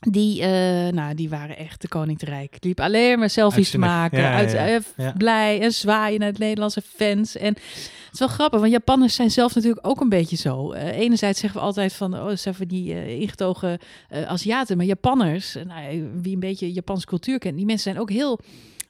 [0.00, 0.48] Die, eh,
[0.92, 2.50] nou, die waren echt de koning te rijk.
[2.50, 4.18] Die liep alleen maar selfies te maken.
[4.20, 4.66] Ja, uit, ja.
[4.66, 5.12] eh, Ja.
[5.16, 7.36] Blij en zwaaien naar de Nederlandse fans.
[7.36, 10.72] En het is wel grappig, want Japanners zijn zelf natuurlijk ook een beetje zo.
[10.72, 13.78] Eh, enerzijds zeggen we altijd van, oh, dat zijn van die ingetogen
[14.26, 14.76] Aziaten.
[14.76, 18.40] Maar Japanners, nou, wie een beetje Japanse cultuur kent, die mensen zijn ook heel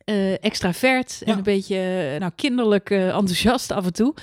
[0.06, 1.36] eh, extravert en Ja.
[1.36, 1.76] een beetje
[2.12, 4.14] eh, nou, kinderlijk eh, enthousiast af en toe.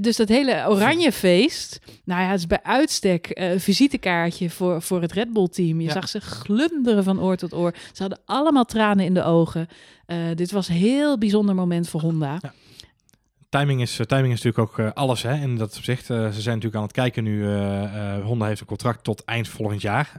[0.00, 5.02] Dus dat hele oranje feest, nou ja, het is bij uitstek een visitekaartje voor, voor
[5.02, 5.80] het Red Bull team.
[5.80, 5.92] Je Ja.
[5.92, 7.74] zag ze glunderen van oor tot oor.
[7.92, 9.68] Ze hadden allemaal tranen in de ogen.
[10.34, 12.40] Dit was een heel bijzonder moment voor Honda.
[13.50, 15.22] Timing is, eh, timing is natuurlijk ook eh, alles.
[15.22, 15.34] Hè?
[15.34, 17.46] In dat opzicht, eh, ze zijn natuurlijk aan het kijken nu.
[18.22, 20.12] Honda heeft een contract tot eind volgend jaar.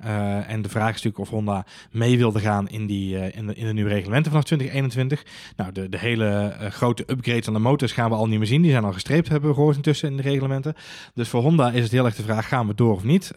[0.48, 3.66] En de vraag is natuurlijk of Honda mee wilde gaan in, die, in, de, in
[3.66, 5.26] de nieuwe reglementen vanaf 2021.
[5.56, 8.62] Nou, de, de hele grote upgrades aan de motors gaan we al niet meer zien.
[8.62, 10.74] Die zijn al gestreept, hebben we gehoord intussen in de reglementen.
[11.14, 13.32] Dus voor Honda is het heel erg de vraag, gaan we door of niet?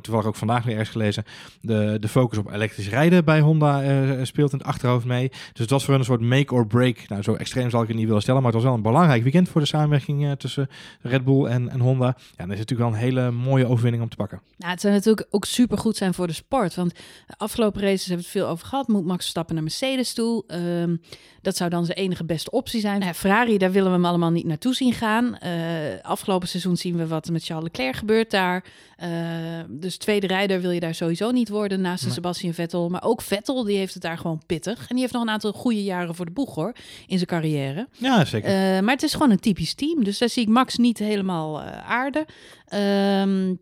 [0.00, 1.24] Toevallig ook vandaag weer ergens gelezen.
[1.60, 5.28] De, de focus op elektrisch rijden bij Honda speelt in het achterhoofd mee.
[5.28, 7.08] Dus het was voor hun een soort make or break.
[7.08, 9.22] Nou, zo extreem zal ik het niet willen stellen, maar het was wel een belangrijk
[9.30, 10.68] weekend voor de samenwerking eh, tussen
[11.00, 12.06] Red Bull en, en Honda.
[12.06, 14.40] Ja, dan is het natuurlijk wel een hele mooie overwinning om te pakken.
[14.56, 16.74] Nou, het zou natuurlijk ook super goed zijn voor de sport.
[16.74, 16.94] Want
[17.26, 18.88] de afgelopen races hebben we het veel over gehad.
[18.88, 20.44] Moet Max stappen naar Mercedes toe?
[20.46, 20.96] Ehm,
[21.42, 23.00] dat zou dan zijn enige beste optie zijn.
[23.00, 25.36] Nou Ferrari, daar willen we hem allemaal niet naartoe zien gaan.
[25.38, 25.50] Eh,
[26.02, 28.64] afgelopen seizoen zien we wat er met Charles Leclerc gebeurt daar.
[28.96, 29.08] Eh,
[29.68, 32.12] dus tweede rijder wil je daar sowieso niet worden naast Nee.
[32.12, 32.88] Sebastian Vettel.
[32.88, 34.78] Maar ook Vettel, die heeft het daar gewoon pittig.
[34.78, 36.72] En die heeft nog een aantal goede jaren voor de boeg hoor,
[37.06, 37.88] in zijn carrière.
[37.92, 38.48] Ja, zeker.
[38.48, 40.04] Eh, maar het is gewoon een typisch team.
[40.04, 42.26] Dus daar zie ik Max niet helemaal eh aarde.
[42.66, 43.54] Ehm,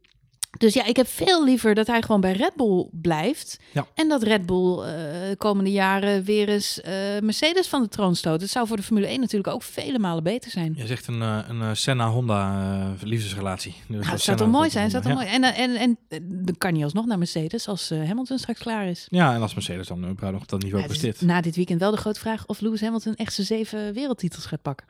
[0.59, 3.59] dus ja, ik heb veel liever dat hij gewoon bij Red Bull blijft.
[3.73, 3.87] Ja.
[3.95, 4.85] En dat Red Bull eh,
[5.29, 6.93] de komende jaren weer eens eh,
[7.23, 8.41] Mercedes van de troon stoot.
[8.41, 10.73] Het zou voor de Formule 1 natuurlijk ook vele malen beter zijn.
[10.77, 13.73] Je zegt een, eh, een eh, Senna-Honda eh, liefdesrelatie.
[13.73, 14.91] Dus Nou, dat het zou toch mooi zijn?
[14.91, 15.27] Zou mooi?
[15.27, 18.87] En, en, en, eh, dan kan hij alsnog naar Mercedes als eh, Hamilton straks klaar
[18.87, 19.07] is.
[19.11, 19.35] Ja.
[19.35, 21.21] en als Mercedes dan überhaupt nog op dat niveau Ja, presteert.
[21.21, 24.63] na dit weekend wel de grote vraag of Lewis Hamilton echt zijn zeven wereldtitels gaat
[24.63, 24.87] pakken.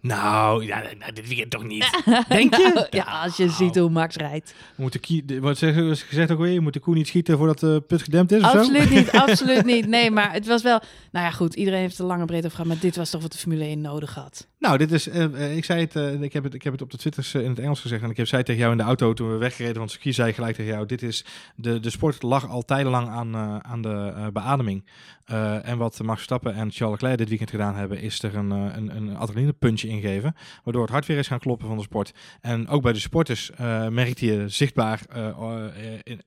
[0.00, 2.02] Nou, ja, nou, dit weekend toch niet.
[2.28, 2.70] Denk je?
[2.74, 4.54] Nou, ja, als je ziet hoe Max rijdt.
[4.76, 6.52] We moeten de- wat je gezegd ook weer?
[6.52, 8.58] Je moet de koe niet schieten voordat de put gedempt is of zo?
[8.58, 9.86] Absoluut niet, absoluut niet.
[9.86, 10.80] Nee, maar het was wel...
[11.12, 13.32] Nou ja, goed, iedereen heeft er lange breed over gehad, maar dit was toch wat
[13.32, 14.48] de Formule 1 nodig had.
[14.64, 16.82] Nou, dit is, eh, eh, ik zei het, eh, ik, heb het, ik heb het
[16.82, 18.02] op de Twitters in het Engels gezegd.
[18.02, 20.14] En ik heb zei tegen jou in de auto toen we weggereden van het circuit,
[20.14, 21.24] zei gelijk tegen jou, dit is,
[21.56, 24.84] de, de sport lag al tijdenlang aan, aan de beademing.
[25.62, 28.96] En wat Max Verstappen en Charles Leclerc dit weekend gedaan hebben, is er een, een,
[28.96, 30.34] een adrenalinepuntje ingeven.
[30.64, 32.12] Waardoor het hart weer is gaan kloppen van de sport.
[32.40, 35.00] En ook bij de supporters eh, merkte je zichtbaar
[36.02, 36.22] in-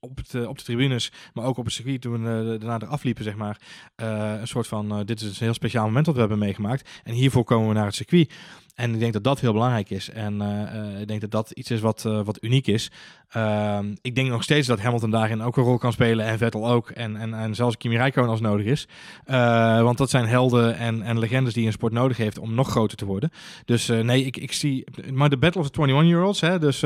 [0.00, 3.24] op, eh, op de tribunes, maar ook op het circuit toen we daarna eraf liepen,
[3.24, 3.60] zeg maar.
[3.96, 6.90] een soort van, dit is een heel speciaal moment dat we hebben meegemaakt.
[7.04, 8.32] En hiervoor komen we naar het circuit.
[8.74, 10.10] En ik denk dat dat heel belangrijk is.
[10.10, 12.90] En eh, eh, ik denk dat dat iets is wat, eh, wat uniek is.
[13.28, 16.26] Ehm, ik denk nog steeds dat Hamilton daarin ook een rol kan spelen.
[16.26, 16.90] En Vettel ook.
[16.90, 18.88] En, en, en zelfs Kimi Räikkönen als nodig is.
[19.82, 22.96] Want dat zijn helden en, en legendes die een sport nodig heeft om nog groter
[22.96, 23.30] te worden.
[23.64, 24.84] Dus nee, ik, ik zie...
[25.12, 26.40] Maar de Battle of the 21-year-olds.
[26.40, 26.80] hè, Dus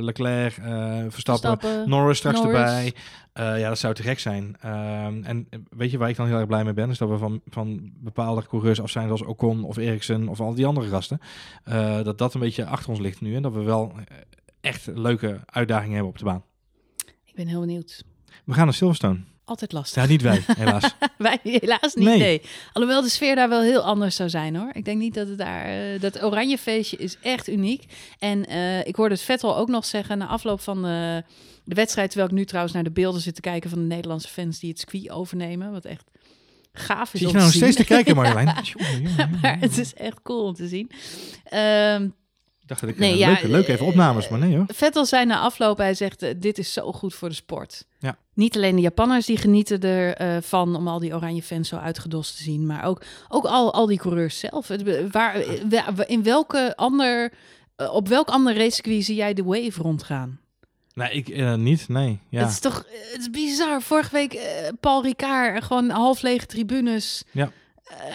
[0.00, 2.58] Leclerc, Verstappen, Verstappen, Norris straks Norris.
[2.58, 2.94] erbij.
[3.34, 4.56] Ja, dat zou te gek zijn.
[4.60, 6.90] Ehm, en weet je waar ik dan heel erg blij mee ben?
[6.90, 10.54] Is dat we van, van bepaalde coureurs af zijn, zoals Ocon of Ericsson of al
[10.56, 11.20] die andere gasten.
[11.64, 13.34] eh, dat dat een beetje achter ons ligt nu.
[13.36, 14.16] En dat we wel eh,
[14.60, 16.44] echt leuke uitdagingen hebben op de baan.
[17.24, 18.02] Ik ben heel benieuwd.
[18.44, 19.18] We gaan naar Silverstone.
[19.44, 20.02] Altijd lastig.
[20.02, 20.94] Ja, niet wij, helaas.
[21.18, 22.18] Wij helaas niet, Nee.
[22.18, 22.42] nee.
[22.72, 24.70] Alhoewel de sfeer daar wel heel anders zou zijn, hoor.
[24.72, 25.64] Ik denk niet dat het daar...
[25.64, 27.84] eh, dat oranje feestje is echt uniek.
[28.18, 28.44] En
[28.86, 30.18] ik hoorde het Vettel ook nog zeggen...
[30.18, 31.22] na afloop van de,
[31.64, 32.08] de wedstrijd...
[32.10, 33.70] terwijl ik nu trouwens naar de beelden zit te kijken...
[33.70, 35.72] van de Nederlandse fans die het circuit overnemen.
[35.72, 36.10] Wat echt
[36.78, 38.46] gaaf is Zit je nou nog steeds te kijken, Marjolein?
[38.46, 40.90] Jongen, jongen, jongen, maar het is echt cool om te zien.
[41.44, 42.02] Ehm,
[42.60, 44.64] Ik dacht dat ik Nee, eh, ja, leuke even eh, opnames, maar nee hoor.
[44.74, 47.86] Vettel zei na afloop, hij zegt, eh, dit is zo goed voor de sport.
[47.98, 48.16] Ja.
[48.34, 52.36] Niet alleen de Japanners die genieten ervan van om al die oranje fans zo uitgedost
[52.36, 54.68] te zien, maar ook, ook al, al die coureurs zelf.
[54.68, 55.44] Het- Waar,
[55.94, 57.32] wa- in welke ander,
[57.90, 60.40] op welk ander racecircuit zie jij de Wave rondgaan?
[60.96, 62.18] Nee, ik eh, niet, nee.
[62.28, 62.40] Ja.
[62.40, 63.82] Het is toch eh, het is bizar.
[63.82, 67.24] Vorige week eh, Paul Ricard, gewoon half lege tribunes.
[67.30, 67.50] Ja.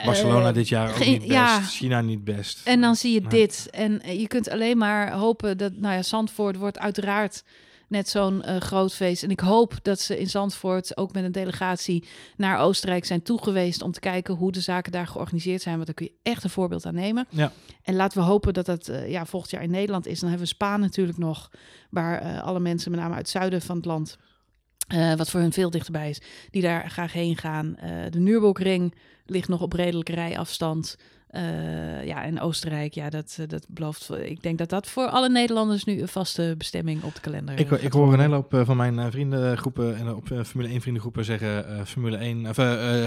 [0.05, 1.31] Barcelona dit jaar ook niet best.
[1.31, 1.61] ja.
[1.61, 2.61] China niet best.
[2.67, 3.29] En dan zie je Nee.
[3.29, 3.67] dit.
[3.71, 7.43] En je kunt alleen maar hopen dat, nou ja, Zandvoort wordt uiteraard
[7.91, 9.23] net zo'n eh, groot feest.
[9.23, 13.81] En ik hoop dat ze in Zandvoort ook met een delegatie naar Oostenrijk zijn toegeweest
[13.81, 15.75] om te kijken hoe de zaken daar georganiseerd zijn.
[15.75, 17.27] Want daar kun je echt een voorbeeld aan nemen.
[17.29, 17.51] Ja.
[17.83, 20.19] En laten we hopen dat dat eh, ja, volgend jaar in Nederland is.
[20.19, 21.51] Dan hebben we Spa natuurlijk nog,
[21.89, 24.17] waar eh, alle mensen, met name uit het zuiden van het land,
[25.17, 27.77] wat voor hun veel dichterbij is, die daar graag heen gaan.
[28.09, 30.97] De Nürburgring ligt nog op redelijke rijafstand.
[31.31, 34.09] Eh, ja, en Oostenrijk, ja, dat, eh, dat belooft.
[34.23, 37.71] Ik denk dat dat voor alle Nederlanders nu een vaste bestemming op de kalender Ik,
[37.71, 41.87] eh, ik hoor een hele hoop van mijn vriendengroepen en op Formule 1 vriendengroepen zeggen
[41.87, 42.57] Formule 1 of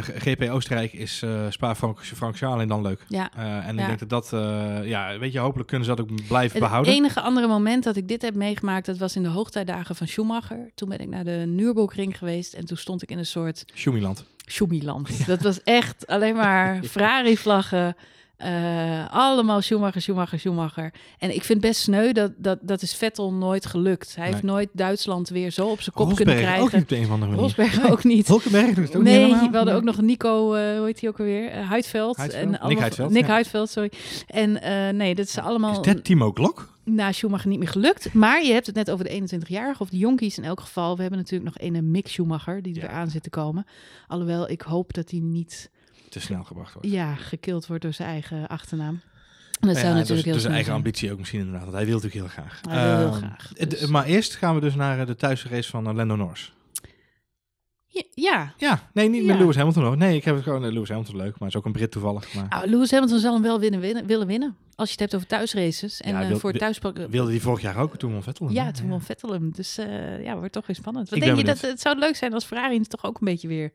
[0.02, 3.04] GP Oostenrijk is eh Spa Francorchamps en dan leuk.
[3.08, 3.30] Ja.
[3.36, 3.80] En Ja.
[3.82, 4.40] ik denk dat dat,
[4.86, 6.92] ja, weet je, hopelijk kunnen ze dat ook blijven Het behouden.
[6.92, 10.70] enige andere moment dat ik dit heb meegemaakt, dat was in de hoogtijdagen van Schumacher.
[10.74, 14.24] Toen ben ik naar de Nürburgring geweest en toen stond ik in een soort Schumiland.
[14.44, 15.26] Schumiland.
[15.26, 17.96] Dat was echt alleen maar Ferrari-vlaggen.
[18.36, 20.92] eh, allemaal Schumacher, Schumacher, Schumacher.
[21.18, 24.16] En ik vind best sneu dat, dat, dat is Vettel nooit gelukt.
[24.16, 26.78] Hij heeft nooit Duitsland weer zo op zijn kop kunnen Rosberg ook krijgen.
[26.78, 27.44] niet op de een of andere manier.
[27.44, 28.26] Rosberg ook niet.
[28.28, 29.50] Hulkenberg het ook nee, niet helemaal.
[29.50, 31.52] we hadden ook nog Nico, eh, hoe heet hij ook alweer?
[31.54, 32.16] Huidveld.
[32.16, 32.42] Huidveld.
[32.44, 33.32] En Nick allemaal- Huidveld, Nick ja.
[33.32, 33.90] Huidveld, sorry.
[34.26, 34.52] En
[34.96, 36.72] nee, dat is allemaal Is dat Timo Glock?
[36.84, 38.12] Na Schumacher niet meer gelukt.
[38.14, 40.94] Maar je hebt het net over de 21-jarige of de jonkies in elk geval.
[40.96, 43.66] We hebben natuurlijk nog een Mick Schumacher die er aan zit te komen.
[44.06, 45.70] Alhoewel ik hoop dat hij niet
[46.08, 46.88] Te snel gebracht wordt.
[46.90, 49.00] ja, gekild wordt door zijn eigen achternaam.
[49.60, 50.84] En dat Ja, zou dus, natuurlijk heel dus zijn eigen zijn.
[50.84, 51.62] ambitie ook misschien inderdaad.
[51.62, 52.60] Want hij wil natuurlijk heel graag.
[52.68, 53.86] Hij wil heel Ehm, graag, dus.
[53.86, 56.52] Maar eerst gaan we dus naar eh, de thuisrace van eh, Lando Norris.
[58.14, 58.90] Ja, ja.
[58.92, 59.38] Nee, niet met.
[59.38, 59.96] Lewis Hamilton hoor.
[59.96, 60.64] Nee, ik heb het gewoon...
[60.64, 62.34] eh, Lewis Hamilton leuk, maar is ook een Brit toevallig.
[62.34, 64.56] Maar Nou, Lewis Hamilton zal hem wel winnen, winnen, willen winnen.
[64.76, 66.00] Als je het hebt over thuisraces.
[66.00, 66.78] En Ja, eh, wil- voor wil- thuis...
[67.10, 68.46] wilde hij vorig jaar ook toen won Vettel.
[68.46, 69.52] hem, Ja, toen won Vettel hem.
[69.52, 71.08] Dus eh, ja, wordt toch weer spannend.
[71.08, 73.26] Wat Ik denk je dat het zou leuk zijn als Ferrari het toch ook een
[73.26, 73.72] beetje weer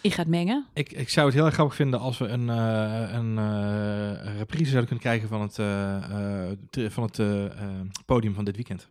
[0.00, 0.66] in gaat mengen?
[0.74, 4.70] Ik, ik zou het heel erg grappig vinden als we een, eh, een eh, reprise
[4.70, 5.54] zouden kunnen krijgen van het,
[6.92, 7.20] van het
[8.06, 8.88] podium van dit weekend.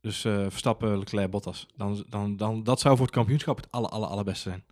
[0.00, 1.66] Dus Verstappen, Leclerc, Bottas.
[1.76, 4.64] Dan, dan, dan, dat zou voor het kampioenschap het aller, aller, allerbeste zijn.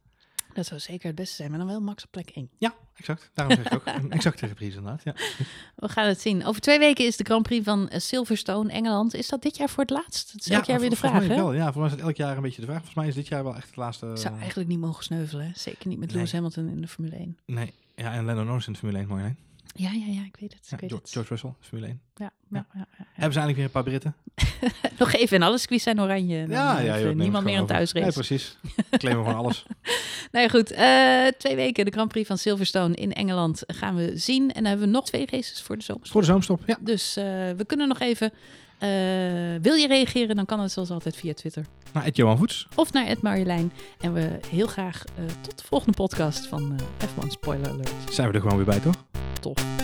[0.54, 2.50] Dat zou zeker het beste zijn, maar dan wel Max op plek 1.
[2.58, 3.30] Ja, exact.
[3.34, 5.04] Daarom zeg ik ook een exacte reprise inderdaad.
[5.04, 5.14] Ja.
[5.76, 6.44] We gaan het zien.
[6.44, 9.14] Over twee weken is de Grand Prix van eh, Silverstone, Engeland.
[9.14, 10.32] Is dat dit jaar voor het laatst?
[10.32, 11.42] Dat is elk jaar weer de volgens vraag, mij hè?
[11.42, 11.52] wel.
[11.52, 12.76] Ja, voor mij is het elk jaar een beetje de vraag.
[12.76, 14.06] Volgens mij is dit jaar wel echt het laatste...
[14.06, 15.46] Ik zou eigenlijk niet mogen sneuvelen.
[15.46, 15.50] Hè?
[15.54, 16.16] Zeker niet met Nee.
[16.16, 17.38] Lewis Hamilton in de Formule 1.
[17.46, 17.72] Nee.
[17.96, 19.30] Ja, en Lando Norris in de Formule 1 mooi, hè?
[19.74, 20.66] Ja, ja, ja, ik weet het.
[20.68, 21.10] Ja, ik weet George, het.
[21.12, 22.00] George Russell, Formule 1.
[22.16, 23.04] Ja, ja, ja, ja.
[23.12, 24.14] Hebben ze eigenlijk weer een paar Britten?
[24.98, 26.46] Nog even en alles quiz zijn oranje.
[26.48, 26.96] Ja, ja.
[26.96, 27.94] eh, joh, niemand meer aan thuis over.
[27.94, 28.18] Nee, race.
[28.18, 28.56] precies.
[28.90, 29.64] Claimen gewoon alles.
[30.32, 30.70] Nou ja, goed.
[30.70, 34.42] eh, twee weken de Grand Prix van Silverstone in Engeland gaan we zien.
[34.42, 36.06] En dan hebben we nog twee races voor de zomer.
[36.08, 36.78] Voor de zomerstop, ja.
[36.80, 37.24] Dus eh,
[37.56, 38.32] we kunnen nog even...
[39.62, 41.64] wil je reageren, dan kan het zoals altijd via Twitter.
[41.92, 42.66] Nou, Ed Johan Voets.
[42.74, 43.72] Of naar Ed Marjolein.
[44.00, 45.04] En we heel graag
[45.40, 47.92] tot de volgende podcast van eh F1 Spoiler Alert.
[48.10, 49.04] Zijn we er gewoon weer bij, toch?
[49.40, 49.79] Tof.